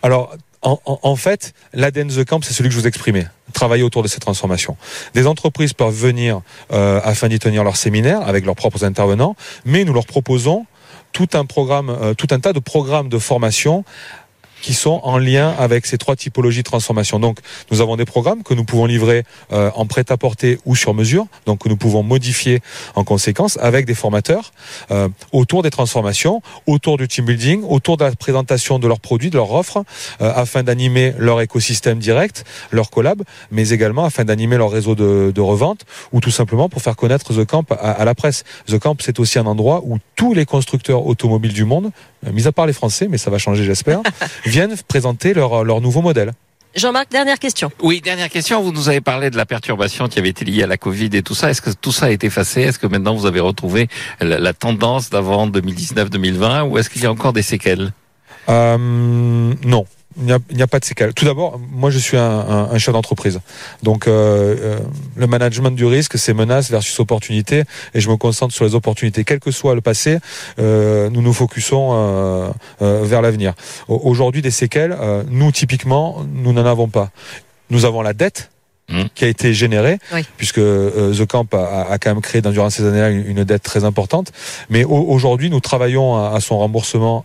alors, 0.01 0.35
en, 0.61 0.79
en, 0.85 1.15
fait, 1.15 1.53
l'ADN 1.73 2.07
The 2.07 2.23
Camp, 2.25 2.39
c'est 2.43 2.53
celui 2.53 2.69
que 2.69 2.75
je 2.75 2.79
vous 2.79 2.87
exprimais. 2.87 3.27
Travailler 3.53 3.83
autour 3.83 4.01
de 4.01 4.07
ces 4.07 4.19
transformations. 4.19 4.77
Des 5.13 5.27
entreprises 5.27 5.73
peuvent 5.73 5.93
venir 5.93 6.41
euh, 6.71 7.01
afin 7.03 7.27
d'y 7.27 7.39
tenir 7.39 7.63
leur 7.63 7.75
séminaire 7.75 8.27
avec 8.27 8.45
leurs 8.45 8.55
propres 8.55 8.83
intervenants, 8.85 9.35
mais 9.65 9.83
nous 9.83 9.93
leur 9.93 10.05
proposons 10.05 10.65
tout 11.11 11.29
un 11.33 11.45
programme, 11.45 11.89
euh, 11.89 12.13
tout 12.13 12.27
un 12.31 12.39
tas 12.39 12.53
de 12.53 12.59
programmes 12.59 13.09
de 13.09 13.19
formation 13.19 13.83
qui 14.63 14.73
sont 14.73 15.01
en 15.03 15.17
lien 15.17 15.53
avec 15.59 15.85
ces 15.85 15.97
trois 15.97 16.15
typologies 16.15 16.59
de 16.59 16.63
transformation. 16.63 17.19
Donc, 17.19 17.39
nous 17.69 17.81
avons 17.81 17.97
des 17.97 18.05
programmes 18.05 18.43
que 18.43 18.53
nous 18.53 18.63
pouvons 18.63 18.85
livrer 18.85 19.25
euh, 19.51 19.69
en 19.75 19.85
prêt-à-porter 19.85 20.57
ou 20.65 20.75
sur 20.75 20.93
mesure, 20.93 21.27
donc 21.45 21.59
que 21.59 21.69
nous 21.69 21.75
pouvons 21.75 22.01
modifier 22.01 22.61
en 22.95 23.03
conséquence 23.03 23.59
avec 23.61 23.85
des 23.85 23.93
formateurs 23.93 24.53
euh, 24.89 25.09
autour 25.33 25.63
des 25.63 25.69
transformations, 25.69 26.41
autour 26.65 26.97
du 26.97 27.09
team 27.09 27.25
building, 27.25 27.61
autour 27.67 27.97
de 27.97 28.05
la 28.05 28.15
présentation 28.15 28.79
de 28.79 28.87
leurs 28.87 29.01
produits, 29.01 29.29
de 29.29 29.35
leurs 29.35 29.51
offres, 29.51 29.83
euh, 30.21 30.31
afin 30.33 30.63
d'animer 30.63 31.13
leur 31.17 31.41
écosystème 31.41 31.99
direct, 31.99 32.45
leur 32.71 32.89
collab, 32.89 33.21
mais 33.51 33.69
également 33.69 34.05
afin 34.05 34.23
d'animer 34.23 34.55
leur 34.55 34.71
réseau 34.71 34.95
de, 34.95 35.41
revente 35.43 35.81
ou 36.13 36.21
tout 36.21 36.31
simplement 36.31 36.69
pour 36.69 36.81
faire 36.81 36.95
connaître 36.95 37.33
The 37.33 37.45
Camp 37.45 37.65
à, 37.71 37.91
à 37.91 38.05
la 38.05 38.15
presse. 38.15 38.45
The 38.67 38.79
Camp, 38.79 38.95
c'est 39.01 39.19
aussi 39.19 39.39
un 39.39 39.45
endroit 39.45 39.81
où 39.83 39.97
tous 40.15 40.33
les 40.33 40.45
constructeurs 40.45 41.05
automobiles 41.05 41.51
du 41.51 41.65
monde, 41.65 41.91
mis 42.31 42.47
à 42.47 42.51
part 42.51 42.65
les 42.65 42.73
Français, 42.73 43.07
mais 43.09 43.17
ça 43.17 43.29
va 43.29 43.37
changer, 43.37 43.63
j'espère, 43.63 44.01
viennent 44.45 44.75
présenter 44.87 45.33
leur, 45.33 45.63
leur 45.63 45.81
nouveau 45.81 46.01
modèle. 46.01 46.31
Jean-Marc, 46.75 47.11
dernière 47.11 47.37
question. 47.37 47.71
Oui, 47.83 48.01
dernière 48.01 48.29
question. 48.29 48.63
Vous 48.63 48.71
nous 48.71 48.89
avez 48.89 48.99
parlé 48.99 49.29
de 49.29 49.37
la 49.37 49.45
perturbation 49.45 50.07
qui 50.07 50.17
avait 50.17 50.29
été 50.29 50.43
liée 50.43 50.63
à 50.63 50.67
la 50.67 50.77
Covid 50.77 51.09
et 51.13 51.21
tout 51.21 51.35
ça. 51.35 51.51
Est-ce 51.51 51.61
que 51.61 51.69
tout 51.69 51.91
ça 51.91 52.07
a 52.07 52.09
été 52.09 52.25
effacé? 52.27 52.61
Est-ce 52.61 52.79
que 52.79 52.87
maintenant 52.87 53.13
vous 53.13 53.27
avez 53.27 53.39
retrouvé 53.39 53.89
la, 54.19 54.39
la 54.39 54.53
tendance 54.53 55.11
d'avant 55.11 55.47
2019-2020 55.47 56.63
ou 56.63 56.79
est-ce 56.79 56.89
qu'il 56.89 57.03
y 57.03 57.05
a 57.05 57.11
encore 57.11 57.31
des 57.31 57.43
séquelles? 57.43 57.91
Euh, 58.49 58.77
Non. 59.63 59.85
Il 60.17 60.25
n'y 60.55 60.61
a, 60.61 60.67
pas 60.67 60.79
de 60.79 60.85
séquelles. 60.85 61.13
Tout 61.13 61.25
d'abord, 61.25 61.59
moi 61.71 61.89
je 61.91 61.97
suis 61.99 62.17
un, 62.17 62.21
un, 62.23 62.69
un 62.71 62.77
chef 62.77 62.93
d'entreprise. 62.93 63.39
Donc 63.81 64.07
euh, 64.07 64.55
euh, 64.59 64.79
le 65.15 65.27
management 65.27 65.71
du 65.71 65.85
risque, 65.85 66.17
c'est 66.17 66.33
menace 66.33 66.69
versus 66.69 66.99
opportunité, 66.99 67.63
et 67.93 67.99
je 68.01 68.09
me 68.09 68.15
concentre 68.17 68.53
sur 68.53 68.65
les 68.65 68.75
opportunités. 68.75 69.23
Quel 69.23 69.39
que 69.39 69.51
soit 69.51 69.75
le 69.75 69.81
passé, 69.81 70.19
euh, 70.59 71.09
nous 71.09 71.21
nous 71.21 71.33
focusons 71.33 71.89
euh, 71.93 72.49
euh, 72.81 73.01
vers 73.03 73.21
l'avenir. 73.21 73.53
Au- 73.87 74.01
Aujourd'hui, 74.03 74.41
des 74.41 74.51
séquelles, 74.51 74.95
euh, 74.99 75.23
nous 75.29 75.51
typiquement, 75.51 76.23
nous 76.33 76.53
n'en 76.53 76.65
avons 76.65 76.87
pas. 76.87 77.09
Nous 77.69 77.85
avons 77.85 78.01
la 78.01 78.13
dette 78.13 78.49
Mhm. 78.89 79.07
qui 79.15 79.23
a 79.23 79.29
été 79.29 79.53
générée, 79.53 79.97
Oui. 80.13 80.25
puisque 80.35 80.57
euh, 80.57 81.13
The 81.15 81.25
Camp 81.25 81.47
a, 81.53 81.87
a 81.89 81.97
quand 81.97 82.09
même 82.13 82.21
créé 82.21 82.41
dans- 82.41 82.51
durant 82.51 82.69
ces 82.69 82.85
années-là 82.85 83.11
une, 83.11 83.25
une 83.25 83.43
dette 83.45 83.63
très 83.63 83.85
importante. 83.85 84.33
Mais 84.69 84.83
au- 84.83 85.05
aujourd'hui, 85.07 85.49
nous 85.49 85.61
travaillons 85.61 86.17
à, 86.17 86.35
à 86.35 86.41
son 86.41 86.57
remboursement 86.59 87.23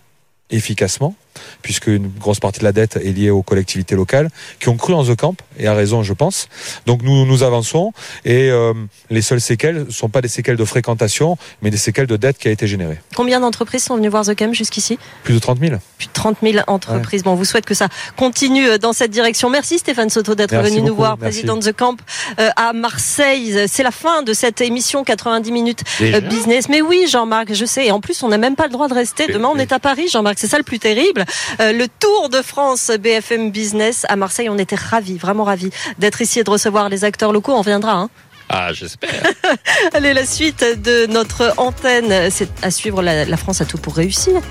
efficacement, 0.51 1.15
puisque 1.61 1.87
une 1.87 2.07
grosse 2.07 2.39
partie 2.39 2.59
de 2.59 2.63
la 2.65 2.71
dette 2.71 2.97
est 2.97 3.11
liée 3.11 3.29
aux 3.29 3.43
collectivités 3.43 3.95
locales 3.95 4.29
qui 4.59 4.69
ont 4.69 4.77
cru 4.77 4.93
en 4.93 5.03
The 5.03 5.15
Camp 5.15 5.35
et 5.57 5.67
à 5.67 5.73
raison, 5.73 6.03
je 6.03 6.13
pense. 6.13 6.47
Donc 6.85 7.01
nous 7.03 7.25
nous 7.25 7.43
avançons 7.43 7.93
et 8.25 8.49
euh, 8.49 8.73
les 9.09 9.21
seules 9.21 9.41
séquelles 9.41 9.85
ne 9.85 9.91
sont 9.91 10.09
pas 10.09 10.21
des 10.21 10.27
séquelles 10.27 10.57
de 10.57 10.65
fréquentation, 10.65 11.37
mais 11.61 11.69
des 11.69 11.77
séquelles 11.77 12.07
de 12.07 12.17
dette 12.17 12.37
qui 12.37 12.47
a 12.47 12.51
été 12.51 12.67
générée. 12.67 12.99
Combien 13.15 13.39
d'entreprises 13.39 13.83
sont 13.83 13.95
venues 13.95 14.09
voir 14.09 14.25
The 14.25 14.35
Camp 14.35 14.53
jusqu'ici? 14.53 14.97
Plus 15.23 15.33
de 15.33 15.39
30 15.39 15.59
000. 15.59 15.75
Plus 15.97 16.07
de 16.07 16.13
30 16.13 16.37
000 16.41 16.63
entreprises. 16.67 17.23
Bon, 17.23 17.31
on 17.31 17.35
vous 17.35 17.45
souhaite 17.45 17.65
que 17.65 17.73
ça 17.73 17.87
continue 18.15 18.67
euh, 18.67 18.77
dans 18.77 18.93
cette 18.93 19.11
direction. 19.11 19.49
Merci 19.49 19.79
Stéphane 19.79 20.09
Soto 20.09 20.35
d'être 20.35 20.55
venu 20.55 20.81
nous 20.81 20.95
voir, 20.95 21.17
merci. 21.19 21.39
président 21.39 21.57
de 21.57 21.63
The 21.71 21.75
Camp 21.75 21.97
euh, 22.39 22.49
à 22.55 22.73
Marseille. 22.73 23.65
C'est 23.67 23.83
la 23.83 23.91
fin 23.91 24.23
de 24.23 24.33
cette 24.33 24.61
émission 24.61 25.03
90 25.03 25.51
minutes 25.51 25.83
Déjà? 25.99 26.19
business. 26.21 26.69
Mais 26.69 26.81
oui, 26.81 27.05
Jean-Marc, 27.09 27.53
je 27.53 27.65
sais. 27.65 27.87
Et 27.87 27.91
en 27.91 27.99
plus, 28.01 28.23
on 28.23 28.29
n'a 28.29 28.37
même 28.37 28.55
pas 28.55 28.65
le 28.65 28.71
droit 28.71 28.87
de 28.87 28.93
rester. 28.93 29.27
Demain, 29.27 29.49
on 29.53 29.57
est 29.57 29.71
à 29.71 29.79
Paris, 29.79 30.07
Jean-Marc. 30.09 30.37
C'est 30.39 30.47
ça 30.47 30.57
le 30.57 30.63
plus 30.63 30.79
terrible. 30.79 31.25
Euh, 31.59 31.71
le 31.73 31.87
Tour 31.87 32.29
de 32.29 32.41
France 32.41 32.91
BFM 32.99 33.51
Business 33.51 34.05
à 34.09 34.15
Marseille. 34.15 34.49
On 34.49 34.57
était 34.57 34.75
ravis, 34.75 35.17
vraiment 35.17 35.43
ravis 35.43 35.69
d'être 35.97 36.21
ici 36.21 36.39
et 36.39 36.43
de 36.43 36.49
recevoir 36.49 36.89
les 36.89 37.03
acteurs 37.03 37.33
locaux. 37.33 37.53
On 37.53 37.59
reviendra. 37.59 37.93
Hein. 37.93 38.09
Ah, 38.51 38.73
j'espère. 38.73 39.21
Allez, 39.93 40.13
la 40.13 40.25
suite 40.25 40.65
de 40.83 41.05
notre 41.05 41.53
antenne, 41.57 42.31
c'est 42.31 42.49
à 42.63 42.71
suivre 42.71 43.03
la, 43.03 43.25
la 43.25 43.37
France 43.37 43.61
à 43.61 43.65
tout 43.65 43.77
pour 43.77 43.95
réussir, 43.95 44.41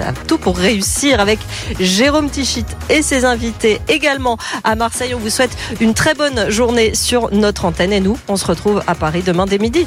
à 0.00 0.12
tout 0.12 0.38
pour 0.38 0.56
réussir 0.56 1.18
avec 1.18 1.40
Jérôme 1.80 2.30
Tichit 2.30 2.64
et 2.88 3.02
ses 3.02 3.24
invités 3.24 3.80
également 3.88 4.38
à 4.62 4.76
Marseille. 4.76 5.12
On 5.14 5.18
vous 5.18 5.30
souhaite 5.30 5.56
une 5.80 5.92
très 5.92 6.14
bonne 6.14 6.50
journée 6.50 6.94
sur 6.94 7.32
notre 7.32 7.64
antenne 7.64 7.92
et 7.92 8.00
nous, 8.00 8.16
on 8.28 8.36
se 8.36 8.46
retrouve 8.46 8.80
à 8.86 8.94
Paris 8.94 9.22
demain 9.26 9.46
dès 9.46 9.58
midi. 9.58 9.86